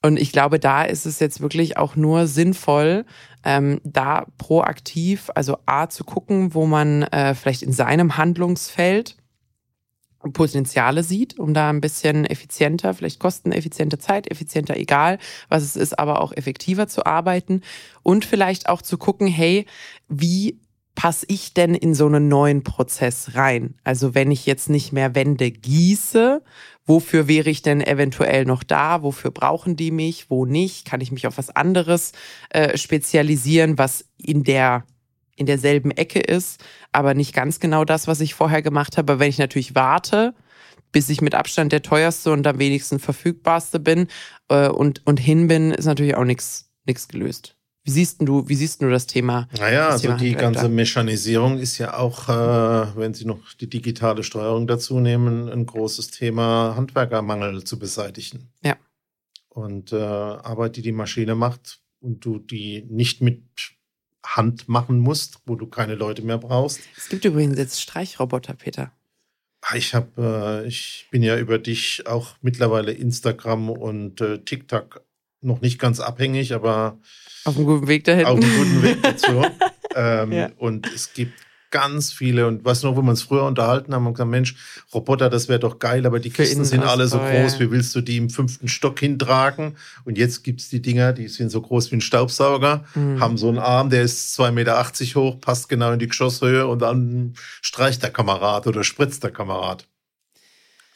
und 0.04 0.18
ich 0.18 0.32
glaube, 0.32 0.60
da 0.60 0.84
ist 0.84 1.06
es 1.06 1.20
jetzt 1.20 1.42
wirklich 1.42 1.78
auch 1.78 1.96
nur 1.96 2.28
sinnvoll, 2.28 3.06
ähm, 3.44 3.82
da 3.84 4.26
proaktiv, 4.38 5.30
also 5.36 5.58
A 5.66 5.90
zu 5.90 6.04
gucken, 6.04 6.54
wo 6.54 6.66
man 6.66 7.04
äh, 7.04 7.36
vielleicht 7.36 7.64
in 7.64 7.72
seinem 7.72 8.18
Handlungsfeld 8.18 9.16
Potenziale 10.34 11.04
sieht, 11.04 11.40
um 11.40 11.54
da 11.54 11.70
ein 11.70 11.82
bisschen 11.82 12.26
effizienter, 12.26 12.94
vielleicht 12.94 13.20
kosteneffiziente 13.20 13.98
Zeit, 13.98 14.30
effizienter, 14.30 14.78
egal 14.78 15.18
was 15.50 15.64
es 15.64 15.76
ist, 15.76 15.98
aber 15.98 16.22
auch 16.22 16.32
effektiver 16.32 16.88
zu 16.88 17.06
arbeiten 17.06 17.62
und 18.04 18.26
vielleicht 18.26 18.70
auch 18.70 18.82
zu 18.82 18.98
gucken, 18.98 19.28
hey, 19.28 19.66
wie 20.08 20.60
passe 20.96 21.26
ich 21.30 21.54
denn 21.54 21.74
in 21.74 21.96
so 21.96 22.06
einen 22.06 22.28
neuen 22.28 22.64
Prozess 22.64 23.36
rein? 23.36 23.76
Also 23.84 24.14
wenn 24.14 24.30
ich 24.32 24.46
jetzt 24.46 24.70
nicht 24.70 24.92
mehr 24.92 25.16
Wände 25.16 25.50
gieße, 25.50 26.44
wofür 26.86 27.28
wäre 27.28 27.50
ich 27.50 27.62
denn 27.62 27.82
eventuell 27.82 28.46
noch 28.46 28.64
da? 28.64 29.02
Wofür 29.02 29.32
brauchen 29.32 29.76
die 29.76 29.92
mich? 29.92 30.30
Wo 30.30 30.46
nicht? 30.46 30.86
Kann 30.86 31.02
ich 31.02 31.12
mich 31.12 31.28
auf 31.28 31.38
was 31.38 31.50
anderes 31.50 32.12
äh, 32.50 32.78
spezialisieren, 32.78 33.78
was 33.78 34.06
in 34.18 34.44
der 34.44 34.84
in 35.42 35.46
derselben 35.48 35.92
Ecke 35.92 36.20
ist, 36.20 36.64
aber 36.92 37.14
nicht 37.14 37.34
ganz 37.34 37.60
genau 37.60 37.84
das, 37.84 38.08
was 38.08 38.22
ich 38.22 38.34
vorher 38.34 38.62
gemacht 38.62 38.98
habe. 38.98 39.20
wenn 39.20 39.30
ich 39.30 39.38
natürlich 39.38 39.76
warte, 39.76 40.34
bis 40.92 41.10
ich 41.10 41.22
mit 41.22 41.36
Abstand 41.36 41.72
der 41.72 41.82
teuerste 41.82 42.32
und 42.32 42.48
am 42.48 42.60
wenigsten 42.60 43.00
verfügbarste 43.00 43.80
bin 43.80 44.08
äh, 44.50 44.70
und, 44.70 45.06
und 45.06 45.20
hin 45.20 45.48
bin, 45.48 45.72
ist 45.72 45.86
natürlich 45.86 46.16
auch 46.16 46.26
nichts 46.26 46.70
gelöst. 46.86 47.58
Wie 47.84 47.92
siehst 47.92 48.22
du, 48.22 48.48
wie 48.48 48.56
siehst 48.56 48.82
du 48.82 48.90
das 48.90 49.08
Thema? 49.08 49.48
Naja, 49.58 49.86
das 49.86 49.94
also 49.94 50.08
Thema 50.10 50.18
die 50.18 50.34
ganze 50.34 50.70
Mechanisierung 50.70 51.58
ist 51.58 51.80
ja 51.80 51.98
auch, 51.98 52.30
äh, 52.30 52.96
wenn 52.96 53.14
Sie 53.14 53.26
noch 53.26 53.54
die 53.60 53.70
digitale 53.70 54.24
Steuerung 54.24 54.68
dazu 54.68 55.00
nehmen, 55.00 55.50
ein 55.50 55.66
großes 55.66 56.12
Thema, 56.12 56.76
Handwerkermangel 56.76 57.64
zu 57.64 57.80
beseitigen. 57.80 58.52
Ja. 58.64 58.76
Und 59.50 59.94
äh, 59.94 59.96
Arbeit, 59.96 60.76
die 60.76 60.84
die 60.84 60.92
Maschine 60.92 61.34
macht 61.34 61.82
und 62.00 62.24
du 62.24 62.38
die 62.38 62.86
nicht 62.90 63.22
mit 63.22 63.42
Hand 64.26 64.70
machen 64.70 65.00
musst, 65.00 65.40
wo 65.46 65.56
du 65.56 65.68
keine 65.68 65.96
Leute 65.96 66.22
mehr 66.22 66.38
brauchst. 66.38 66.80
Es 66.96 67.10
gibt 67.10 67.26
übrigens 67.26 67.58
jetzt 67.58 67.82
Streichroboter, 67.82 68.54
Peter. 68.54 68.92
Ah, 69.62 69.76
ich 69.76 69.94
habe, 69.94 70.64
äh, 70.64 70.68
ich 70.68 71.08
bin 71.12 71.22
ja 71.24 71.38
über 71.38 71.60
dich 71.60 72.08
auch 72.08 72.36
mittlerweile 72.42 72.92
Instagram 72.92 73.70
und 73.70 74.22
äh, 74.22 74.40
TikTok 74.40 75.04
noch 75.42 75.62
nicht 75.62 75.80
ganz 75.80 76.00
abhängig, 76.00 76.54
aber 76.54 77.00
auf 77.46 77.56
einem 77.56 77.66
guten 77.66 77.88
Weg 77.88 78.04
dahin. 78.04 78.26
Auf 78.26 78.38
einem 78.38 78.58
guten 78.58 78.84
Weg 78.84 79.02
dazu. 79.02 79.44
ähm, 79.96 80.32
ja. 80.32 80.52
Und 80.58 80.92
es 80.94 81.14
gibt 81.14 81.34
ganz 81.72 82.12
viele 82.12 82.48
und 82.48 82.64
was 82.66 82.84
noch, 82.84 82.96
wo 82.96 83.02
wir 83.02 83.10
uns 83.10 83.24
früher 83.24 83.44
unterhalten 83.44 83.94
haben 83.94 84.06
und 84.06 84.14
gesagt, 84.14 84.30
Mensch, 84.30 84.56
Roboter, 84.94 85.30
das 85.30 85.50
wäre 85.50 85.60
doch 85.60 85.80
geil, 85.80 86.06
aber 86.06 86.20
die 86.20 86.30
Kisten 86.30 86.66
sind 86.66 86.84
alle 86.84 87.08
so 87.08 87.18
groß, 87.18 87.60
wie 87.60 87.72
willst 87.72 87.96
du 87.96 88.02
die 88.02 88.18
im 88.18 88.30
fünften 88.30 88.68
Stock 88.68 89.00
hintragen? 89.00 89.78
Und 90.06 90.18
jetzt 90.18 90.44
gibt 90.44 90.62
es 90.62 90.70
die 90.70 90.82
Dinger, 90.82 91.14
die 91.14 91.28
sind 91.28 91.50
so 91.50 91.62
groß 91.62 91.92
wie 91.92 91.98
ein 91.98 92.02
Staubsauger, 92.02 92.86
mhm. 92.94 93.20
haben 93.20 93.38
so 93.38 93.50
einen 93.50 93.60
Arm, 93.60 93.90
der 93.90 94.04
ist 94.04 94.40
2,80 94.40 94.52
Meter 94.52 94.86
hoch, 95.16 95.40
passt 95.40 95.70
genau 95.70 95.92
in 95.94 96.00
die 96.00 96.08
Geschosshöhe 96.08 96.68
und 96.68 96.82
dann 96.82 97.34
streicht 97.62 98.04
der 98.04 98.12
Kamerad 98.12 98.68
oder 98.68 98.84
spritzt 98.84 99.24
der 99.24 99.32
Kamerad. 99.32 99.88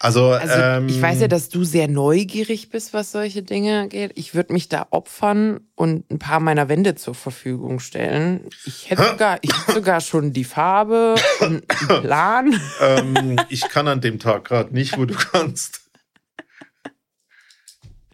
Also, 0.06 0.30
also 0.30 0.54
ähm, 0.54 0.88
ich 0.88 1.02
weiß 1.02 1.22
ja, 1.22 1.28
dass 1.28 1.50
du 1.50 1.64
sehr 1.64 1.88
neugierig 1.88 2.70
bist, 2.70 2.94
was 2.94 3.12
solche 3.12 3.42
Dinge 3.42 3.88
geht. 3.88 4.12
Ich 4.16 4.36
würde 4.36 4.54
mich 4.54 4.70
da 4.70 4.86
opfern 4.92 5.62
und 5.74 6.10
ein 6.12 6.20
paar 6.20 6.40
meiner 6.40 6.70
Wände 6.70 6.94
zur 6.94 7.16
Verfügung 7.16 7.80
stellen. 7.80 8.42
Ich 8.66 8.90
hätte 8.90 9.04
sogar, 9.04 9.40
ich 9.42 9.52
hätte 9.52 9.74
sogar 9.74 10.02
schon 10.02 10.32
die 10.32 10.44
Farbe 10.44 11.16
und 11.40 11.64
einen 11.70 12.02
Plan. 12.02 12.62
ähm, 12.82 13.36
ich 13.50 13.68
kann 13.70 13.88
an 13.88 14.00
dem 14.00 14.20
Tag 14.20 14.46
gerade 14.46 14.74
nicht, 14.74 14.98
wo 14.98 15.06
du 15.06 15.16
kannst. 15.16 15.85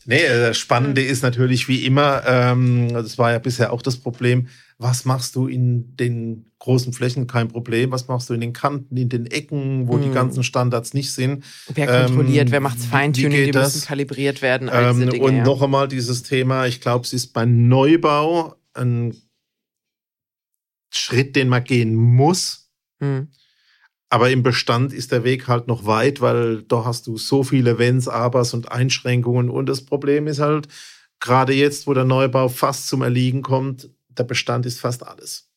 Nee, 0.06 0.28
das 0.28 0.58
Spannende 0.58 1.02
ist 1.02 1.22
natürlich 1.22 1.68
wie 1.68 1.86
immer, 1.86 2.24
ähm, 2.26 2.92
das 2.94 3.18
war 3.18 3.32
ja 3.32 3.40
bisher 3.40 3.72
auch 3.72 3.82
das 3.82 3.98
Problem, 3.98 4.48
was 4.78 5.06
machst 5.06 5.36
du 5.36 5.48
in 5.48 5.96
den 5.96 6.52
großen 6.58 6.92
Flächen, 6.92 7.28
kein 7.28 7.48
Problem, 7.48 7.92
was 7.92 8.08
machst 8.08 8.30
du 8.30 8.34
in 8.34 8.42
den 8.42 8.54
Kanten, 8.54 8.98
in 8.98 9.10
den 9.10 9.28
Ecken, 9.28 9.88
wo 9.88 9.94
hm. 9.94 10.04
die 10.04 10.10
ganzen 10.12 10.44
Standards 10.44 10.94
nicht 10.94 11.12
sind. 11.12 11.44
Wer 11.74 12.06
kontrolliert, 12.06 12.48
ähm, 12.48 12.52
wer 12.52 12.60
macht 12.62 12.80
Feintuning, 12.80 13.46
die 13.46 13.52
das? 13.52 13.76
müssen 13.76 13.88
kalibriert 13.88 14.42
werden. 14.42 14.70
All 14.70 14.92
ähm, 14.92 15.10
Dinge, 15.10 15.24
und 15.24 15.38
ja. 15.38 15.44
noch 15.44 15.62
einmal 15.62 15.88
dieses 15.88 16.24
Thema, 16.24 16.66
ich 16.66 16.82
glaube, 16.82 17.06
es 17.06 17.14
ist 17.14 17.28
beim 17.34 17.68
Neubau 17.68 18.56
ein 18.74 19.16
Schritt, 20.94 21.36
den 21.36 21.48
man 21.48 21.64
gehen 21.64 21.94
muss. 21.96 22.72
Hm. 23.00 23.28
Aber 24.13 24.30
im 24.30 24.43
Bestand 24.43 24.91
ist 24.91 25.13
der 25.13 25.24
Weg 25.24 25.47
halt 25.47 25.69
noch 25.69 25.86
weit, 25.86 26.19
weil 26.19 26.63
da 26.63 26.84
hast 26.84 27.08
du 27.08 27.17
so 27.17 27.43
viele 27.43 27.80
Wenns, 27.80 28.10
Abers 28.10 28.54
und 28.54 28.69
Einschränkungen. 28.69 29.50
Und 29.50 29.67
das 29.67 29.86
Problem 29.86 30.28
ist 30.28 30.39
halt, 30.39 30.67
gerade 31.21 31.54
jetzt, 31.54 31.88
wo 31.88 31.93
der 31.93 32.04
Neubau 32.04 32.50
fast 32.50 32.89
zum 32.89 33.04
Erliegen 33.04 33.41
kommt, 33.41 33.89
der 34.10 34.26
Bestand 34.26 34.65
ist 34.65 34.82
fast 34.82 35.08
alles. 35.08 35.50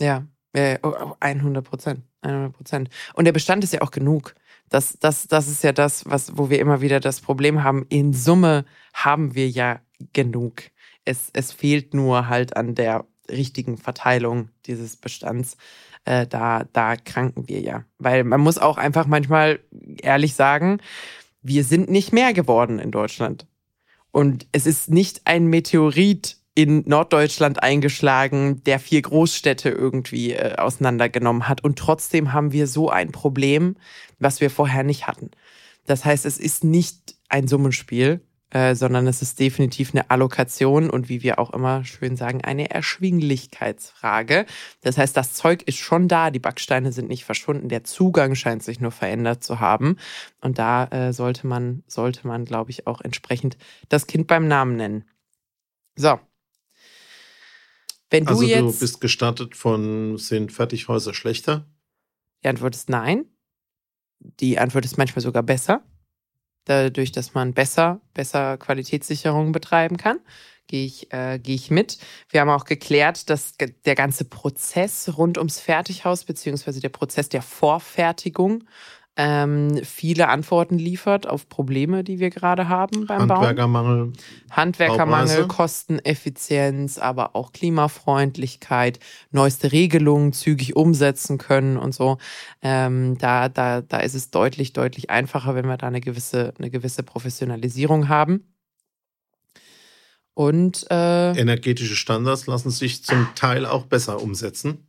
Ja, 0.00 0.24
100 0.54 1.64
Prozent. 1.64 2.02
100 2.22 2.52
Prozent. 2.52 2.90
Und 3.14 3.24
der 3.24 3.32
Bestand 3.32 3.64
ist 3.64 3.72
ja 3.72 3.82
auch 3.82 3.90
genug. 3.90 4.36
Das, 4.68 4.96
das, 5.00 5.26
das 5.26 5.48
ist 5.48 5.64
ja 5.64 5.72
das, 5.72 6.04
was, 6.06 6.38
wo 6.38 6.48
wir 6.48 6.60
immer 6.60 6.80
wieder 6.80 7.00
das 7.00 7.20
Problem 7.20 7.64
haben. 7.64 7.86
In 7.88 8.12
Summe 8.12 8.64
haben 8.94 9.34
wir 9.34 9.48
ja 9.48 9.80
genug. 10.12 10.62
Es, 11.04 11.30
es 11.32 11.50
fehlt 11.50 11.92
nur 11.92 12.28
halt 12.28 12.56
an 12.56 12.76
der 12.76 13.04
richtigen 13.28 13.78
Verteilung 13.78 14.50
dieses 14.66 14.96
Bestands 14.96 15.56
äh, 16.06 16.26
da, 16.26 16.64
da 16.72 16.96
kranken 16.96 17.48
wir 17.48 17.60
ja. 17.60 17.84
Weil 17.98 18.24
man 18.24 18.40
muss 18.40 18.58
auch 18.58 18.78
einfach 18.78 19.06
manchmal 19.06 19.60
ehrlich 20.00 20.34
sagen, 20.34 20.78
wir 21.42 21.64
sind 21.64 21.90
nicht 21.90 22.12
mehr 22.12 22.32
geworden 22.32 22.78
in 22.78 22.90
Deutschland. 22.90 23.46
Und 24.10 24.46
es 24.52 24.66
ist 24.66 24.88
nicht 24.88 25.22
ein 25.24 25.46
Meteorit 25.46 26.38
in 26.54 26.84
Norddeutschland 26.86 27.62
eingeschlagen, 27.62 28.62
der 28.64 28.80
vier 28.80 29.02
Großstädte 29.02 29.68
irgendwie 29.68 30.32
äh, 30.32 30.56
auseinandergenommen 30.56 31.48
hat. 31.48 31.62
Und 31.62 31.78
trotzdem 31.78 32.32
haben 32.32 32.52
wir 32.52 32.66
so 32.66 32.88
ein 32.88 33.12
Problem, 33.12 33.76
was 34.18 34.40
wir 34.40 34.48
vorher 34.48 34.82
nicht 34.82 35.06
hatten. 35.06 35.32
Das 35.84 36.04
heißt, 36.04 36.24
es 36.24 36.38
ist 36.38 36.64
nicht 36.64 37.16
ein 37.28 37.46
Summenspiel, 37.46 38.20
äh, 38.56 38.74
sondern 38.74 39.06
es 39.06 39.20
ist 39.20 39.38
definitiv 39.38 39.90
eine 39.92 40.08
Allokation 40.08 40.88
und 40.88 41.10
wie 41.10 41.22
wir 41.22 41.38
auch 41.38 41.52
immer 41.52 41.84
schön 41.84 42.16
sagen, 42.16 42.40
eine 42.42 42.70
Erschwinglichkeitsfrage. 42.70 44.46
Das 44.80 44.96
heißt, 44.96 45.14
das 45.14 45.34
Zeug 45.34 45.62
ist 45.64 45.76
schon 45.76 46.08
da, 46.08 46.30
die 46.30 46.38
Backsteine 46.38 46.90
sind 46.90 47.10
nicht 47.10 47.26
verschwunden, 47.26 47.68
der 47.68 47.84
Zugang 47.84 48.34
scheint 48.34 48.62
sich 48.62 48.80
nur 48.80 48.92
verändert 48.92 49.44
zu 49.44 49.60
haben. 49.60 49.98
Und 50.40 50.58
da 50.58 50.86
äh, 50.86 51.12
sollte 51.12 51.46
man, 51.46 51.82
sollte 51.86 52.26
man, 52.26 52.46
glaube 52.46 52.70
ich, 52.70 52.86
auch 52.86 53.02
entsprechend 53.02 53.58
das 53.90 54.06
Kind 54.06 54.26
beim 54.26 54.48
Namen 54.48 54.76
nennen. 54.76 55.04
So. 55.94 56.18
Wenn 58.08 58.24
du 58.24 58.30
also. 58.30 58.46
Du 58.46 58.78
bist 58.78 59.02
gestattet 59.02 59.54
von, 59.54 60.16
sind 60.16 60.50
Fertighäuser 60.50 61.12
schlechter? 61.12 61.66
Die 62.42 62.48
Antwort 62.48 62.74
ist 62.74 62.88
nein. 62.88 63.26
Die 64.18 64.58
Antwort 64.58 64.86
ist 64.86 64.96
manchmal 64.96 65.22
sogar 65.22 65.42
besser. 65.42 65.82
Dadurch, 66.66 67.12
dass 67.12 67.34
man 67.34 67.54
besser, 67.54 68.00
besser 68.12 68.58
Qualitätssicherung 68.58 69.52
betreiben 69.52 69.96
kann. 69.96 70.18
Gehe 70.66 70.84
ich, 70.84 71.12
äh, 71.12 71.38
gehe 71.38 71.54
ich 71.54 71.70
mit. 71.70 71.98
Wir 72.28 72.40
haben 72.40 72.50
auch 72.50 72.64
geklärt, 72.64 73.30
dass 73.30 73.54
der 73.56 73.94
ganze 73.94 74.24
Prozess 74.24 75.16
rund 75.16 75.38
ums 75.38 75.60
Fertighaus 75.60 76.24
beziehungsweise 76.24 76.80
der 76.80 76.88
Prozess 76.88 77.28
der 77.28 77.42
Vorfertigung 77.42 78.64
ähm, 79.18 79.80
viele 79.82 80.28
Antworten 80.28 80.78
liefert 80.78 81.26
auf 81.26 81.48
Probleme, 81.48 82.04
die 82.04 82.18
wir 82.18 82.28
gerade 82.28 82.68
haben 82.68 83.06
beim 83.06 83.30
Handwerkermangel, 83.30 84.04
Bauen. 84.04 84.12
Handwerkermangel, 84.50 85.46
Kosteneffizienz, 85.48 86.98
aber 86.98 87.34
auch 87.34 87.52
Klimafreundlichkeit, 87.52 89.00
neueste 89.30 89.72
Regelungen 89.72 90.34
zügig 90.34 90.76
umsetzen 90.76 91.38
können 91.38 91.78
und 91.78 91.94
so. 91.94 92.18
Ähm, 92.60 93.16
da, 93.16 93.48
da, 93.48 93.80
da 93.80 94.00
ist 94.00 94.14
es 94.14 94.30
deutlich, 94.30 94.74
deutlich 94.74 95.08
einfacher, 95.08 95.54
wenn 95.54 95.66
wir 95.66 95.78
da 95.78 95.86
eine 95.86 96.02
gewisse, 96.02 96.52
eine 96.58 96.68
gewisse 96.68 97.02
Professionalisierung 97.02 98.08
haben. 98.08 98.52
Und 100.34 100.86
äh, 100.90 101.30
energetische 101.30 101.96
Standards 101.96 102.46
lassen 102.46 102.70
sich 102.70 103.02
zum 103.02 103.28
Teil 103.34 103.64
auch 103.64 103.86
besser 103.86 104.22
umsetzen. 104.22 104.86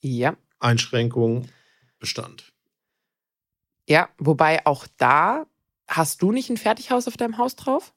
Ja. 0.00 0.36
Einschränkung 0.58 1.48
Bestand. 2.00 2.47
Ja, 3.88 4.10
wobei 4.18 4.64
auch 4.66 4.86
da 4.98 5.46
hast 5.88 6.20
du 6.22 6.30
nicht 6.30 6.50
ein 6.50 6.58
Fertighaus 6.58 7.08
auf 7.08 7.16
deinem 7.16 7.38
Haus 7.38 7.56
drauf? 7.56 7.94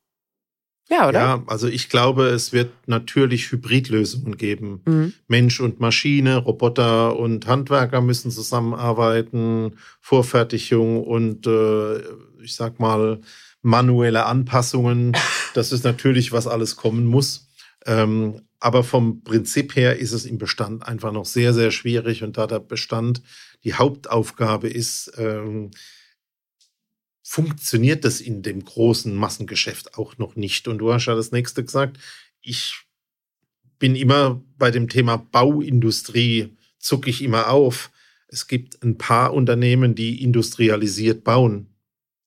Ja, 0.90 1.08
oder? 1.08 1.20
Ja, 1.20 1.44
also 1.48 1.68
ich 1.68 1.90
glaube, 1.90 2.28
es 2.28 2.54
wird 2.54 2.72
natürlich 2.88 3.52
Hybridlösungen 3.52 4.38
geben. 4.38 4.82
Mhm. 4.86 5.14
Mensch 5.28 5.60
und 5.60 5.80
Maschine, 5.80 6.38
Roboter 6.38 7.18
und 7.18 7.46
Handwerker 7.48 8.02
müssen 8.02 8.32
zusammenarbeiten, 8.32 9.78
Vorfertigung 10.00 11.04
und 11.04 11.46
äh, 11.48 12.00
ich 12.42 12.56
sag 12.56 12.80
mal 12.80 13.22
manuelle 13.62 14.26
Anpassungen. 14.26 15.14
Das 15.54 15.74
ist 15.74 15.84
natürlich, 15.84 16.32
was 16.32 16.48
alles 16.48 16.78
kommen 16.78 17.06
muss. 17.06 17.50
Ähm, 17.86 18.40
aber 18.62 18.84
vom 18.84 19.24
Prinzip 19.24 19.76
her 19.76 19.98
ist 19.98 20.12
es 20.12 20.24
im 20.24 20.38
Bestand 20.38 20.88
einfach 20.88 21.12
noch 21.12 21.26
sehr, 21.26 21.52
sehr 21.54 21.72
schwierig. 21.72 22.24
Und 22.24 22.38
da 22.38 22.46
der 22.46 22.60
Bestand 22.60 23.24
die 23.64 23.74
Hauptaufgabe 23.74 24.70
ist, 24.70 25.12
ähm, 25.18 25.72
funktioniert 27.24 28.06
das 28.06 28.22
in 28.22 28.44
dem 28.44 28.64
großen 28.64 29.16
Massengeschäft 29.16 29.98
auch 29.98 30.20
noch 30.20 30.36
nicht. 30.36 30.68
Und 30.68 30.78
du 30.78 30.94
hast 30.94 31.08
ja 31.08 31.16
das 31.16 31.32
nächste 31.32 31.64
gesagt, 31.64 31.98
ich 32.40 32.76
bin 33.80 33.96
immer 33.96 34.44
bei 34.60 34.70
dem 34.70 34.90
Thema 34.90 35.18
Bauindustrie, 35.18 36.56
zucke 36.78 37.10
ich 37.10 37.24
immer 37.24 37.50
auf. 37.50 37.90
Es 38.28 38.48
gibt 38.48 38.84
ein 38.84 39.00
paar 39.00 39.34
Unternehmen, 39.34 39.96
die 39.96 40.22
industrialisiert 40.22 41.24
bauen 41.24 41.71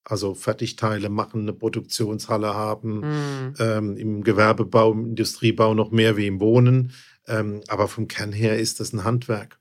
also 0.04 0.34
Fertigteile 0.34 1.08
machen, 1.08 1.42
eine 1.42 1.52
Produktionshalle 1.52 2.54
haben, 2.54 3.00
mhm. 3.00 3.54
ähm, 3.58 3.96
im 3.96 4.24
Gewerbebau, 4.24 4.92
im 4.92 5.06
Industriebau 5.06 5.74
noch 5.74 5.90
mehr 5.90 6.16
wie 6.16 6.26
im 6.26 6.40
Wohnen. 6.40 6.92
Ähm, 7.26 7.62
aber 7.68 7.88
vom 7.88 8.06
Kern 8.06 8.32
her 8.32 8.58
ist 8.58 8.80
das 8.80 8.92
ein 8.92 9.04
Handwerk. 9.04 9.58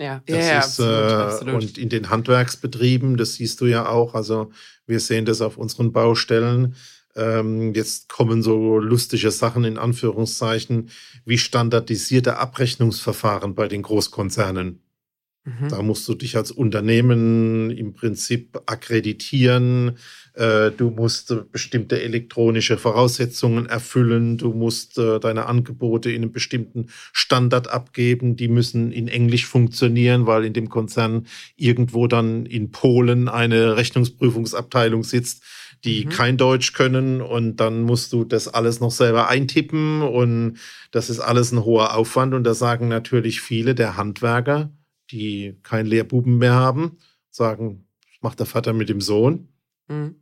Ja, 0.00 0.22
das 0.26 0.36
ja, 0.36 0.58
ist, 0.58 0.64
absolut, 0.64 1.10
äh, 1.10 1.14
absolut. 1.14 1.54
Und 1.54 1.78
in 1.78 1.88
den 1.88 2.10
Handwerksbetrieben, 2.10 3.16
das 3.16 3.34
siehst 3.34 3.60
du 3.60 3.66
ja 3.66 3.86
auch, 3.86 4.14
also 4.14 4.50
wir 4.86 5.00
sehen 5.00 5.24
das 5.24 5.40
auf 5.40 5.56
unseren 5.56 5.92
Baustellen. 5.92 6.74
Ähm, 7.14 7.74
jetzt 7.74 8.08
kommen 8.08 8.42
so 8.42 8.78
lustige 8.78 9.30
Sachen 9.30 9.64
in 9.64 9.78
Anführungszeichen 9.78 10.90
wie 11.24 11.38
standardisierte 11.38 12.38
Abrechnungsverfahren 12.38 13.54
bei 13.54 13.68
den 13.68 13.82
Großkonzernen. 13.82 14.80
Mhm. 15.44 15.68
Da 15.68 15.82
musst 15.82 16.08
du 16.08 16.14
dich 16.14 16.36
als 16.36 16.50
Unternehmen 16.50 17.70
im 17.70 17.92
Prinzip 17.92 18.62
akkreditieren. 18.64 19.98
Äh, 20.32 20.70
du 20.70 20.90
musst 20.90 21.34
bestimmte 21.52 22.00
elektronische 22.00 22.78
Voraussetzungen 22.78 23.66
erfüllen. 23.66 24.38
Du 24.38 24.54
musst 24.54 24.96
äh, 24.96 25.20
deine 25.20 25.44
Angebote 25.44 26.10
in 26.10 26.22
einem 26.22 26.32
bestimmten 26.32 26.86
Standard 27.12 27.68
abgeben. 27.68 28.36
Die 28.36 28.48
müssen 28.48 28.90
in 28.90 29.06
Englisch 29.06 29.44
funktionieren, 29.44 30.26
weil 30.26 30.46
in 30.46 30.54
dem 30.54 30.70
Konzern 30.70 31.26
irgendwo 31.56 32.06
dann 32.06 32.46
in 32.46 32.70
Polen 32.70 33.28
eine 33.28 33.76
Rechnungsprüfungsabteilung 33.76 35.04
sitzt 35.04 35.42
die 35.84 36.06
mhm. 36.06 36.08
kein 36.08 36.36
Deutsch 36.38 36.72
können 36.72 37.20
und 37.20 37.56
dann 37.56 37.82
musst 37.82 38.14
du 38.14 38.24
das 38.24 38.48
alles 38.48 38.80
noch 38.80 38.90
selber 38.90 39.28
eintippen 39.28 40.00
und 40.00 40.56
das 40.92 41.10
ist 41.10 41.20
alles 41.20 41.52
ein 41.52 41.62
hoher 41.62 41.94
Aufwand 41.94 42.32
und 42.32 42.44
da 42.44 42.54
sagen 42.54 42.88
natürlich 42.88 43.42
viele 43.42 43.74
der 43.74 43.98
Handwerker, 43.98 44.70
die 45.10 45.58
keinen 45.62 45.86
Lehrbuben 45.86 46.38
mehr 46.38 46.54
haben, 46.54 46.98
sagen, 47.30 47.86
macht 48.20 48.38
der 48.38 48.46
Vater 48.46 48.72
mit 48.72 48.88
dem 48.88 49.00
Sohn. 49.00 49.48
Mhm. 49.86 50.16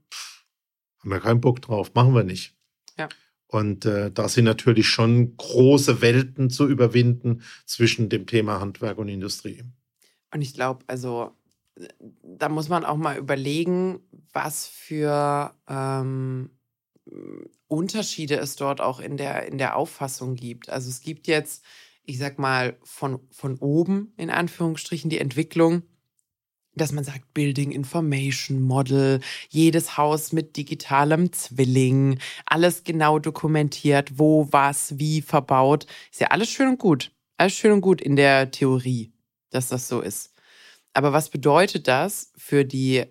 haben 0.98 1.10
wir 1.10 1.20
keinen 1.20 1.40
Bock 1.40 1.62
drauf, 1.62 1.94
machen 1.94 2.14
wir 2.14 2.24
nicht. 2.24 2.56
Ja. 2.98 3.08
Und 3.46 3.84
äh, 3.84 4.10
da 4.10 4.28
sind 4.28 4.44
natürlich 4.44 4.88
schon 4.88 5.36
große 5.36 6.00
Welten 6.00 6.50
zu 6.50 6.68
überwinden 6.68 7.42
zwischen 7.66 8.08
dem 8.08 8.26
Thema 8.26 8.60
Handwerk 8.60 8.98
und 8.98 9.08
Industrie. 9.08 9.62
Und 10.32 10.42
ich 10.42 10.54
glaube, 10.54 10.84
also 10.88 11.36
da 12.22 12.48
muss 12.48 12.68
man 12.68 12.84
auch 12.84 12.96
mal 12.96 13.18
überlegen, 13.18 14.00
was 14.32 14.66
für 14.66 15.54
ähm, 15.68 16.50
Unterschiede 17.68 18.36
es 18.36 18.56
dort 18.56 18.80
auch 18.80 19.00
in 19.00 19.16
der, 19.16 19.46
in 19.46 19.58
der 19.58 19.76
Auffassung 19.76 20.34
gibt. 20.34 20.70
Also 20.70 20.88
es 20.88 21.00
gibt 21.00 21.26
jetzt 21.26 21.64
ich 22.04 22.18
sag 22.18 22.38
mal, 22.38 22.76
von, 22.82 23.20
von 23.30 23.56
oben 23.58 24.12
in 24.16 24.30
Anführungsstrichen 24.30 25.10
die 25.10 25.18
Entwicklung, 25.18 25.82
dass 26.74 26.92
man 26.92 27.04
sagt, 27.04 27.34
Building 27.34 27.70
Information 27.70 28.62
Model, 28.62 29.20
jedes 29.50 29.98
Haus 29.98 30.32
mit 30.32 30.56
digitalem 30.56 31.32
Zwilling, 31.32 32.18
alles 32.46 32.84
genau 32.84 33.18
dokumentiert, 33.18 34.18
wo, 34.18 34.48
was, 34.50 34.98
wie 34.98 35.20
verbaut. 35.20 35.86
Ist 36.10 36.20
ja 36.20 36.28
alles 36.28 36.48
schön 36.48 36.68
und 36.68 36.78
gut. 36.78 37.12
Alles 37.36 37.54
schön 37.54 37.72
und 37.72 37.82
gut 37.82 38.00
in 38.00 38.16
der 38.16 38.50
Theorie, 38.50 39.12
dass 39.50 39.68
das 39.68 39.88
so 39.88 40.00
ist. 40.00 40.32
Aber 40.94 41.12
was 41.12 41.30
bedeutet 41.30 41.88
das 41.88 42.32
für 42.36 42.64
die 42.64 43.04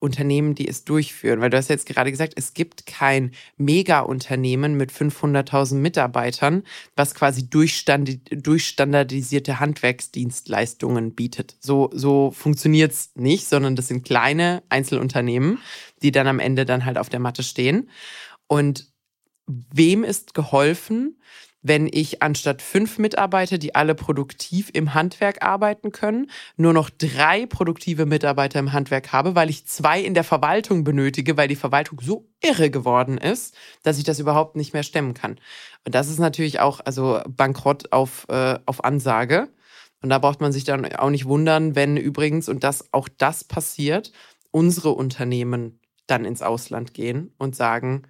Unternehmen, 0.00 0.54
die 0.54 0.68
es 0.68 0.84
durchführen? 0.84 1.40
Weil 1.40 1.50
du 1.50 1.56
hast 1.56 1.68
jetzt 1.68 1.86
gerade 1.86 2.10
gesagt, 2.10 2.34
es 2.36 2.54
gibt 2.54 2.86
kein 2.86 3.32
Mega-Unternehmen 3.56 4.76
mit 4.76 4.92
500.000 4.92 5.74
Mitarbeitern, 5.74 6.62
was 6.96 7.14
quasi 7.14 7.48
durchstandardisierte 7.50 9.60
Handwerksdienstleistungen 9.60 11.14
bietet. 11.14 11.56
So, 11.60 11.90
so 11.92 12.30
funktioniert's 12.30 13.10
nicht, 13.14 13.48
sondern 13.48 13.76
das 13.76 13.88
sind 13.88 14.04
kleine 14.04 14.62
Einzelunternehmen, 14.68 15.58
die 16.02 16.12
dann 16.12 16.28
am 16.28 16.38
Ende 16.38 16.64
dann 16.64 16.84
halt 16.84 16.98
auf 16.98 17.08
der 17.08 17.20
Matte 17.20 17.42
stehen. 17.42 17.90
Und 18.46 18.92
wem 19.46 20.04
ist 20.04 20.34
geholfen, 20.34 21.20
wenn 21.62 21.88
ich 21.90 22.22
anstatt 22.22 22.62
fünf 22.62 22.98
Mitarbeiter, 22.98 23.58
die 23.58 23.74
alle 23.74 23.94
produktiv 23.94 24.70
im 24.72 24.94
Handwerk 24.94 25.42
arbeiten 25.42 25.90
können, 25.90 26.30
nur 26.56 26.72
noch 26.72 26.88
drei 26.90 27.46
produktive 27.46 28.06
Mitarbeiter 28.06 28.58
im 28.58 28.72
Handwerk 28.72 29.12
habe, 29.12 29.34
weil 29.34 29.50
ich 29.50 29.66
zwei 29.66 30.00
in 30.00 30.14
der 30.14 30.24
Verwaltung 30.24 30.84
benötige, 30.84 31.36
weil 31.36 31.48
die 31.48 31.56
Verwaltung 31.56 32.00
so 32.00 32.28
irre 32.40 32.70
geworden 32.70 33.18
ist, 33.18 33.56
dass 33.82 33.98
ich 33.98 34.04
das 34.04 34.20
überhaupt 34.20 34.56
nicht 34.56 34.72
mehr 34.72 34.84
stemmen 34.84 35.14
kann. 35.14 35.40
Und 35.84 35.94
das 35.94 36.08
ist 36.08 36.18
natürlich 36.18 36.60
auch 36.60 36.80
also 36.84 37.20
Bankrott 37.28 37.92
auf, 37.92 38.26
äh, 38.28 38.58
auf 38.66 38.84
Ansage. 38.84 39.48
Und 40.00 40.10
da 40.10 40.18
braucht 40.18 40.40
man 40.40 40.52
sich 40.52 40.64
dann 40.64 40.86
auch 40.94 41.10
nicht 41.10 41.26
wundern, 41.26 41.74
wenn 41.74 41.96
übrigens, 41.96 42.48
und 42.48 42.62
das 42.62 42.92
auch 42.92 43.08
das 43.08 43.42
passiert, 43.42 44.12
unsere 44.52 44.90
Unternehmen 44.90 45.80
dann 46.06 46.24
ins 46.24 46.42
Ausland 46.42 46.94
gehen 46.94 47.34
und 47.36 47.56
sagen, 47.56 48.04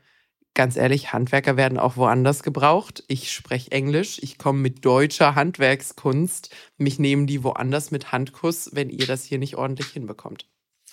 ganz 0.59 0.77
ehrlich, 0.77 1.13
Handwerker 1.13 1.57
werden 1.57 1.79
auch 1.79 1.97
woanders 1.97 2.43
gebraucht. 2.43 3.05
Ich 3.07 3.31
spreche 3.31 3.71
Englisch, 3.71 4.19
ich 4.21 4.39
komme 4.39 4.59
mit 4.59 4.85
deutscher 4.85 5.37
Handwerkskunst. 5.37 6.51
Mich 6.79 6.99
nehmen 6.99 7.29
die 7.29 7.45
woanders 7.45 7.93
mit 7.93 8.11
Handkuss, 8.11 8.71
wenn 8.73 8.91
ihr 8.91 9.07
das 9.07 9.23
hier 9.23 9.39
nicht 9.39 9.55
ordentlich 9.55 9.87
hinbekommt. 9.87 10.47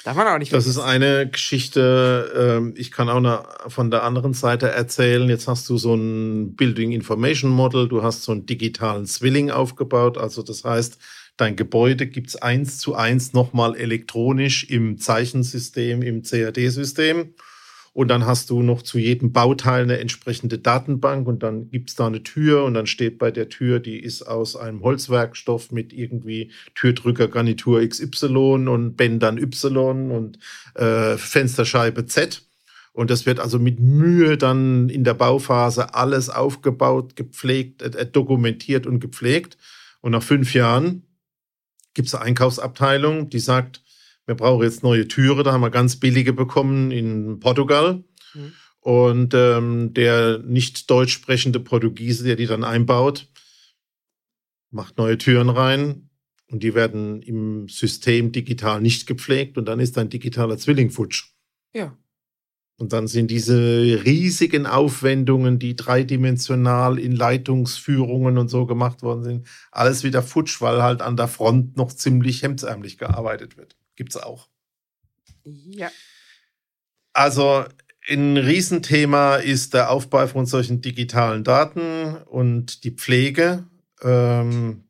Darf 0.03 0.15
man 0.15 0.27
auch 0.27 0.37
nicht 0.37 0.53
Das 0.53 0.67
ist 0.67 0.77
eine 0.77 1.27
Geschichte, 1.27 2.59
ähm, 2.59 2.75
ich 2.77 2.91
kann 2.91 3.09
auch 3.09 3.71
von 3.71 3.89
der 3.89 4.03
anderen 4.03 4.35
Seite 4.35 4.69
erzählen. 4.69 5.27
Jetzt 5.27 5.47
hast 5.47 5.67
du 5.67 5.79
so 5.79 5.95
ein 5.95 6.55
Building 6.55 6.91
Information 6.91 7.49
Model, 7.49 7.87
du 7.87 8.03
hast 8.03 8.21
so 8.21 8.33
einen 8.33 8.45
digitalen 8.45 9.07
Zwilling 9.07 9.49
aufgebaut. 9.49 10.19
Also 10.19 10.43
das 10.43 10.63
heißt, 10.63 10.99
dein 11.37 11.55
Gebäude 11.55 12.05
gibt 12.05 12.27
es 12.27 12.35
eins 12.35 12.77
zu 12.77 12.93
eins 12.93 13.33
nochmal 13.33 13.75
elektronisch 13.75 14.65
im 14.65 14.99
Zeichensystem, 14.99 16.03
im 16.03 16.21
CAD-System. 16.21 17.33
Und 17.95 18.09
dann 18.09 18.25
hast 18.25 18.49
du 18.49 18.61
noch 18.61 18.81
zu 18.81 18.99
jedem 18.99 19.31
Bauteil 19.31 19.83
eine 19.83 19.99
entsprechende 19.99 20.59
Datenbank 20.59 21.29
und 21.29 21.43
dann 21.43 21.71
gibt's 21.71 21.95
da 21.95 22.07
eine 22.07 22.23
Tür 22.23 22.65
und 22.65 22.73
dann 22.73 22.87
steht 22.87 23.17
bei 23.17 23.31
der 23.31 23.47
Tür, 23.47 23.79
die 23.79 23.97
ist 23.97 24.23
aus 24.23 24.57
einem 24.57 24.81
Holzwerkstoff 24.81 25.71
mit 25.71 25.93
irgendwie 25.93 26.51
Türdrückergarnitur 26.75 27.87
XY 27.87 28.67
und 28.67 28.97
Bändern 28.97 29.37
Y 29.37 30.11
und 30.11 30.39
äh, 30.73 31.15
Fensterscheibe 31.15 32.05
Z. 32.05 32.43
Und 32.91 33.11
das 33.11 33.25
wird 33.25 33.39
also 33.39 33.59
mit 33.59 33.79
Mühe 33.79 34.37
dann 34.37 34.89
in 34.89 35.05
der 35.05 35.13
Bauphase 35.13 35.93
alles 35.93 36.29
aufgebaut, 36.29 37.15
gepflegt, 37.15 37.81
äh, 37.81 38.05
dokumentiert 38.05 38.87
und 38.87 38.99
gepflegt. 38.99 39.57
Und 40.01 40.11
nach 40.11 40.23
fünf 40.23 40.53
Jahren 40.53 41.03
gibt's 41.93 42.13
eine 42.13 42.25
Einkaufsabteilung, 42.25 43.29
die 43.29 43.39
sagt, 43.39 43.84
wir 44.25 44.35
brauchen 44.35 44.63
jetzt 44.63 44.83
neue 44.83 45.07
Türe, 45.07 45.43
da 45.43 45.53
haben 45.53 45.61
wir 45.61 45.69
ganz 45.69 45.97
billige 45.97 46.33
bekommen 46.33 46.91
in 46.91 47.39
Portugal. 47.39 48.03
Mhm. 48.33 48.53
Und 48.79 49.33
ähm, 49.33 49.93
der 49.93 50.39
nicht 50.39 50.89
deutsch 50.91 51.13
sprechende 51.13 51.59
Portugiese, 51.59 52.23
der 52.23 52.35
die 52.35 52.45
dann 52.45 52.63
einbaut, 52.63 53.27
macht 54.69 54.97
neue 54.97 55.17
Türen 55.17 55.49
rein 55.49 56.09
und 56.47 56.61
die 56.61 56.75
werden 56.75 57.21
im 57.23 57.67
System 57.67 58.31
digital 58.31 58.81
nicht 58.81 59.07
gepflegt 59.07 59.57
und 59.57 59.65
dann 59.65 59.79
ist 59.79 59.97
ein 59.97 60.09
digitaler 60.09 60.57
Zwilling 60.57 60.91
futsch. 60.91 61.31
Ja. 61.73 61.97
Und 62.77 62.91
dann 62.91 63.07
sind 63.07 63.31
diese 63.31 64.01
riesigen 64.05 64.67
Aufwendungen, 64.67 65.59
die 65.59 65.75
dreidimensional 65.77 66.99
in 66.99 67.13
Leitungsführungen 67.13 68.37
und 68.37 68.49
so 68.49 68.65
gemacht 68.65 69.01
worden 69.01 69.23
sind, 69.23 69.47
alles 69.71 70.03
wieder 70.03 70.21
futsch, 70.21 70.61
weil 70.61 70.83
halt 70.83 71.01
an 71.01 71.15
der 71.15 71.29
Front 71.29 71.77
noch 71.77 71.91
ziemlich 71.93 72.43
hemdsärmlich 72.43 72.97
gearbeitet 72.97 73.55
wird. 73.57 73.77
Gibt's 73.95 74.17
auch. 74.17 74.49
Ja. 75.43 75.91
Also 77.13 77.65
ein 78.07 78.37
Riesenthema 78.37 79.37
ist 79.37 79.73
der 79.73 79.89
Aufbau 79.89 80.27
von 80.27 80.45
solchen 80.45 80.81
digitalen 80.81 81.43
Daten 81.43 82.17
und 82.25 82.83
die 82.83 82.91
Pflege. 82.91 83.67
Ähm, 84.01 84.83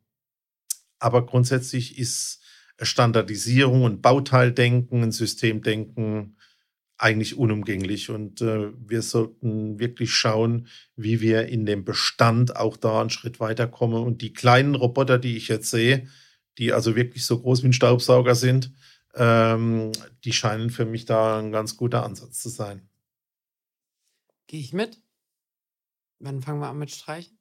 aber 1.00 1.26
grundsätzlich 1.26 1.98
ist 1.98 2.42
Standardisierung 2.82 3.84
und 3.84 4.02
Bauteildenken, 4.02 5.04
ein 5.04 5.12
Systemdenken 5.12 6.38
eigentlich 6.98 7.38
unumgänglich. 7.38 8.10
Und 8.10 8.42
äh, 8.42 8.72
wir 8.78 9.02
sollten 9.02 9.80
wirklich 9.80 10.14
schauen, 10.14 10.68
wie 10.96 11.22
wir 11.22 11.48
in 11.48 11.66
dem 11.66 11.86
Bestand 11.86 12.56
auch 12.56 12.78
da 12.78 13.02
einen 13.02 13.10
Schritt 13.10 13.40
weiterkommen. 13.40 14.04
Und 14.04 14.22
die 14.22 14.34
kleinen 14.34 14.76
Roboter, 14.76 15.18
die 15.18 15.38
ich 15.38 15.48
jetzt 15.48 15.70
sehe, 15.70 16.08
die 16.58 16.74
also 16.74 16.96
wirklich 16.96 17.26
so 17.26 17.40
groß 17.40 17.64
wie 17.64 17.68
ein 17.68 17.74
Staubsauger 17.74 18.36
sind, 18.36 18.72
ähm, 19.16 19.92
die 20.24 20.34
scheinen 20.34 20.70
für 20.70 20.86
mich 20.86 21.06
da 21.06 21.40
ein 21.40 21.52
ganz 21.52 21.78
guter 21.78 22.04
Ansatz 22.04 22.40
zu 22.42 22.50
sein. 22.50 22.88
Gehe 24.48 24.60
ich 24.60 24.74
mit? 24.74 25.02
Wann 26.20 26.42
fangen 26.42 26.60
wir 26.60 26.70
an 26.70 26.80
mit 26.80 26.92
Streichen? 26.92 27.38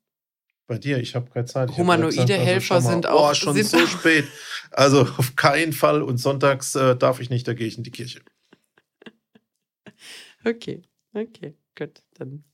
Bei 0.67 0.79
dir, 0.79 0.99
ich 0.99 1.15
habe 1.15 1.31
keine 1.31 1.45
Zeit. 1.45 1.77
Humanoide 1.77 2.17
gesagt, 2.17 2.31
also 2.31 2.43
Helfer 2.43 2.81
sind 2.81 3.07
auch. 3.07 3.31
Oh, 3.31 3.35
schon 3.35 3.55
sind 3.55 3.67
so 3.67 3.87
spät. 3.87 4.27
Also 4.71 5.03
auf 5.03 5.37
keinen 5.37 5.73
Fall. 5.75 6.03
Und 6.03 6.17
sonntags 6.17 6.75
äh, 6.75 6.97
darf 6.97 7.21
ich 7.21 7.29
nicht, 7.29 7.47
da 7.47 7.53
gehe 7.53 7.67
ich 7.67 7.77
in 7.77 7.85
die 7.85 7.91
Kirche. 7.91 8.23
Okay, 10.47 10.83
okay, 11.15 11.57
gut. 11.75 12.03
Dann 12.19 12.45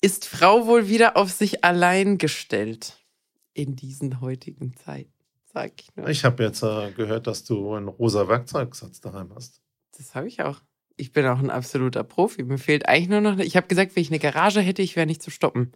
ist 0.00 0.26
Frau 0.26 0.66
wohl 0.68 0.86
wieder 0.86 1.16
auf 1.16 1.32
sich 1.32 1.64
allein 1.64 2.18
gestellt 2.18 3.04
in 3.52 3.74
diesen 3.74 4.20
heutigen 4.20 4.76
Zeiten, 4.76 5.12
sag 5.52 5.72
ich 5.80 5.94
nur. 5.96 6.08
Ich 6.08 6.24
habe 6.24 6.42
jetzt 6.42 6.62
äh, 6.62 6.92
gehört, 6.92 7.26
dass 7.26 7.44
du 7.44 7.74
einen 7.74 7.88
rosa 7.88 8.28
Werkzeugsatz 8.28 9.00
daheim 9.00 9.32
hast. 9.34 9.60
Das 9.96 10.14
habe 10.14 10.28
ich 10.28 10.42
auch. 10.42 10.60
Ich 10.96 11.12
bin 11.12 11.26
auch 11.26 11.38
ein 11.38 11.50
absoluter 11.50 12.04
Profi. 12.04 12.42
Mir 12.42 12.58
fehlt 12.58 12.86
eigentlich 12.86 13.08
nur 13.08 13.20
noch. 13.22 13.38
Ich 13.38 13.56
habe 13.56 13.66
gesagt, 13.66 13.96
wenn 13.96 14.02
ich 14.02 14.10
eine 14.10 14.18
Garage 14.18 14.60
hätte, 14.60 14.82
ich 14.82 14.96
wäre 14.96 15.06
nicht 15.06 15.22
zu 15.22 15.30
stoppen. 15.30 15.72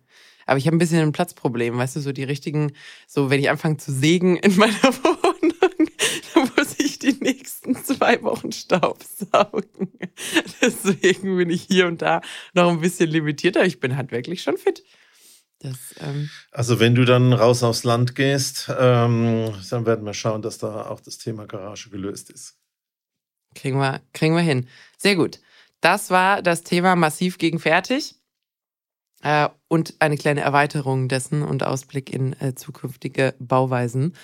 Aber 0.47 0.59
ich 0.59 0.67
habe 0.67 0.77
ein 0.77 0.79
bisschen 0.79 1.01
ein 1.01 1.13
Platzproblem, 1.13 1.79
weißt 1.79 1.97
du, 1.97 2.01
so 2.01 2.13
die 2.13 2.25
richtigen, 2.25 2.73
so 3.07 3.31
wenn 3.31 3.41
ich 3.41 3.49
anfange 3.49 3.79
zu 3.79 3.91
sägen 3.91 4.37
in 4.37 4.57
meiner 4.57 4.75
Wohnung, 4.75 5.55
dann 6.35 6.51
muss 6.57 6.79
ich 6.79 6.99
die 6.99 7.17
nächsten 7.21 7.75
zwei 7.77 8.23
Wochen 8.23 8.53
Staubsaugen. 8.53 9.93
Deswegen 10.61 11.39
bin 11.39 11.49
ich 11.49 11.63
hier 11.63 11.87
und 11.87 12.03
da 12.03 12.21
noch 12.53 12.71
ein 12.71 12.81
bisschen 12.81 13.09
limitierter. 13.09 13.65
Ich 13.65 13.81
bin 13.81 13.97
handwerklich 13.97 14.43
schon 14.43 14.59
fit. 14.59 14.83
Das, 15.64 15.94
ähm 16.00 16.29
also 16.50 16.79
wenn 16.79 16.94
du 16.94 17.07
dann 17.07 17.33
raus 17.33 17.62
aufs 17.62 17.85
Land 17.85 18.14
gehst, 18.14 18.70
ähm, 18.79 19.55
dann 19.70 19.87
werden 19.87 20.05
wir 20.05 20.12
schauen, 20.12 20.42
dass 20.42 20.59
da 20.59 20.87
auch 20.87 21.00
das 21.00 21.16
Thema 21.16 21.46
Garage 21.46 21.88
gelöst 21.88 22.29
ist. 22.29 22.59
Kriegen 23.55 23.79
wir, 23.79 24.03
kriegen 24.12 24.35
wir 24.35 24.42
hin. 24.42 24.68
Sehr 24.98 25.16
gut. 25.16 25.40
Das 25.81 26.11
war 26.11 26.42
das 26.42 26.64
Thema 26.64 26.96
massiv 26.96 27.38
gegen 27.38 27.59
fertig 27.59 28.16
äh, 29.22 29.48
und 29.68 29.94
eine 30.00 30.18
kleine 30.18 30.42
Erweiterung 30.42 31.09
dessen 31.09 31.42
und 31.42 31.62
Ausblick 31.62 32.12
in 32.12 32.38
äh, 32.40 32.55
zukünftige 32.55 33.35
Bauweisen. 33.38 34.14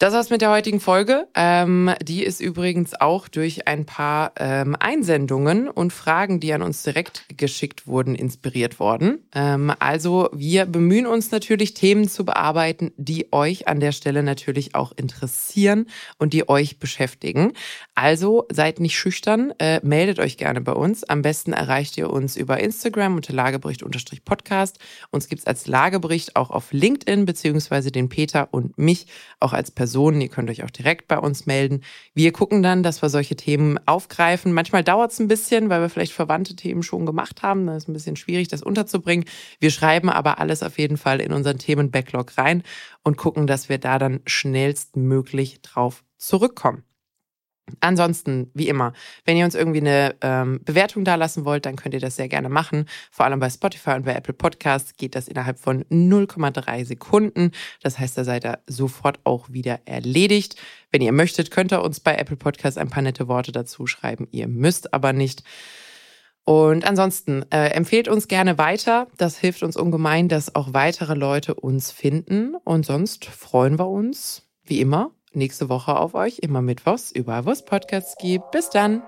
Das 0.00 0.14
war's 0.14 0.30
mit 0.30 0.42
der 0.42 0.52
heutigen 0.52 0.78
Folge. 0.78 1.26
Ähm, 1.34 1.90
die 2.00 2.22
ist 2.22 2.38
übrigens 2.38 2.94
auch 3.00 3.26
durch 3.26 3.66
ein 3.66 3.84
paar 3.84 4.30
ähm, 4.38 4.76
Einsendungen 4.78 5.68
und 5.68 5.92
Fragen, 5.92 6.38
die 6.38 6.52
an 6.52 6.62
uns 6.62 6.84
direkt 6.84 7.24
geschickt 7.36 7.88
wurden, 7.88 8.14
inspiriert 8.14 8.78
worden. 8.78 9.26
Ähm, 9.34 9.72
also 9.80 10.28
wir 10.32 10.66
bemühen 10.66 11.08
uns 11.08 11.32
natürlich, 11.32 11.74
Themen 11.74 12.08
zu 12.08 12.24
bearbeiten, 12.24 12.92
die 12.96 13.32
euch 13.32 13.66
an 13.66 13.80
der 13.80 13.90
Stelle 13.90 14.22
natürlich 14.22 14.76
auch 14.76 14.92
interessieren 14.92 15.86
und 16.16 16.32
die 16.32 16.48
euch 16.48 16.78
beschäftigen. 16.78 17.54
Also 17.96 18.46
seid 18.52 18.78
nicht 18.78 18.96
schüchtern, 18.96 19.52
äh, 19.58 19.80
meldet 19.82 20.20
euch 20.20 20.36
gerne 20.36 20.60
bei 20.60 20.74
uns. 20.74 21.02
Am 21.02 21.22
besten 21.22 21.52
erreicht 21.52 21.98
ihr 21.98 22.10
uns 22.10 22.36
über 22.36 22.60
Instagram 22.60 23.16
unter 23.16 23.32
Lagebericht-Podcast. 23.32 24.78
Uns 25.10 25.28
gibt's 25.28 25.48
als 25.48 25.66
Lagebericht 25.66 26.36
auch 26.36 26.50
auf 26.50 26.72
LinkedIn, 26.72 27.26
beziehungsweise 27.26 27.90
den 27.90 28.08
Peter 28.08 28.46
und 28.52 28.78
mich 28.78 29.08
auch 29.40 29.52
als 29.52 29.72
Person 29.72 29.87
Personen. 29.88 30.20
Ihr 30.20 30.28
könnt 30.28 30.50
euch 30.50 30.64
auch 30.64 30.70
direkt 30.70 31.08
bei 31.08 31.18
uns 31.18 31.46
melden. 31.46 31.80
Wir 32.12 32.30
gucken 32.30 32.62
dann, 32.62 32.82
dass 32.82 33.00
wir 33.00 33.08
solche 33.08 33.36
Themen 33.36 33.78
aufgreifen. 33.86 34.52
Manchmal 34.52 34.84
dauert 34.84 35.12
es 35.12 35.18
ein 35.18 35.28
bisschen, 35.28 35.70
weil 35.70 35.80
wir 35.80 35.88
vielleicht 35.88 36.12
verwandte 36.12 36.54
Themen 36.54 36.82
schon 36.82 37.06
gemacht 37.06 37.42
haben. 37.42 37.66
Da 37.66 37.74
ist 37.74 37.88
ein 37.88 37.94
bisschen 37.94 38.16
schwierig, 38.16 38.48
das 38.48 38.62
unterzubringen. 38.62 39.24
Wir 39.60 39.70
schreiben 39.70 40.10
aber 40.10 40.40
alles 40.40 40.62
auf 40.62 40.78
jeden 40.78 40.98
Fall 40.98 41.22
in 41.22 41.32
unseren 41.32 41.58
Themen-Backlog 41.58 42.36
rein 42.36 42.64
und 43.02 43.16
gucken, 43.16 43.46
dass 43.46 43.70
wir 43.70 43.78
da 43.78 43.98
dann 43.98 44.20
schnellstmöglich 44.26 45.62
drauf 45.62 46.04
zurückkommen. 46.18 46.84
Ansonsten, 47.80 48.50
wie 48.54 48.68
immer, 48.68 48.92
wenn 49.24 49.36
ihr 49.36 49.44
uns 49.44 49.54
irgendwie 49.54 49.80
eine 49.80 50.16
ähm, 50.20 50.60
Bewertung 50.64 51.04
da 51.04 51.14
lassen 51.14 51.44
wollt, 51.44 51.66
dann 51.66 51.76
könnt 51.76 51.94
ihr 51.94 52.00
das 52.00 52.16
sehr 52.16 52.28
gerne 52.28 52.48
machen. 52.48 52.86
Vor 53.10 53.26
allem 53.26 53.40
bei 53.40 53.50
Spotify 53.50 53.90
und 53.90 54.04
bei 54.04 54.14
Apple 54.14 54.34
Podcasts 54.34 54.96
geht 54.96 55.14
das 55.14 55.28
innerhalb 55.28 55.58
von 55.58 55.84
0,3 55.84 56.84
Sekunden. 56.84 57.52
Das 57.82 57.98
heißt, 57.98 58.16
da 58.18 58.24
seid 58.24 58.44
ihr 58.44 58.58
sofort 58.66 59.20
auch 59.24 59.50
wieder 59.50 59.80
erledigt. 59.84 60.56
Wenn 60.90 61.02
ihr 61.02 61.12
möchtet, 61.12 61.50
könnt 61.50 61.72
ihr 61.72 61.82
uns 61.82 62.00
bei 62.00 62.14
Apple 62.16 62.36
Podcasts 62.36 62.78
ein 62.78 62.90
paar 62.90 63.02
nette 63.02 63.28
Worte 63.28 63.52
dazu 63.52 63.86
schreiben. 63.86 64.28
Ihr 64.30 64.48
müsst 64.48 64.94
aber 64.94 65.12
nicht. 65.12 65.42
Und 66.48 66.86
ansonsten 66.86 67.44
äh, 67.50 67.72
empfehlt 67.72 68.08
uns 68.08 68.26
gerne 68.26 68.56
weiter. 68.56 69.08
Das 69.18 69.36
hilft 69.36 69.62
uns 69.62 69.76
ungemein, 69.76 70.28
dass 70.28 70.54
auch 70.54 70.72
weitere 70.72 71.12
Leute 71.12 71.54
uns 71.54 71.90
finden. 71.90 72.54
Und 72.64 72.86
sonst 72.86 73.26
freuen 73.26 73.78
wir 73.78 73.86
uns, 73.88 74.48
wie 74.64 74.80
immer, 74.80 75.10
nächste 75.34 75.68
Woche 75.68 75.96
auf 75.96 76.14
euch, 76.14 76.38
immer 76.40 76.62
mittwochs, 76.62 77.12
überall 77.12 77.46
wo 77.46 77.50
es 77.50 77.64
Podcasts 77.64 78.16
gibt. 78.18 78.50
Bis 78.50 78.70
dann! 78.70 79.02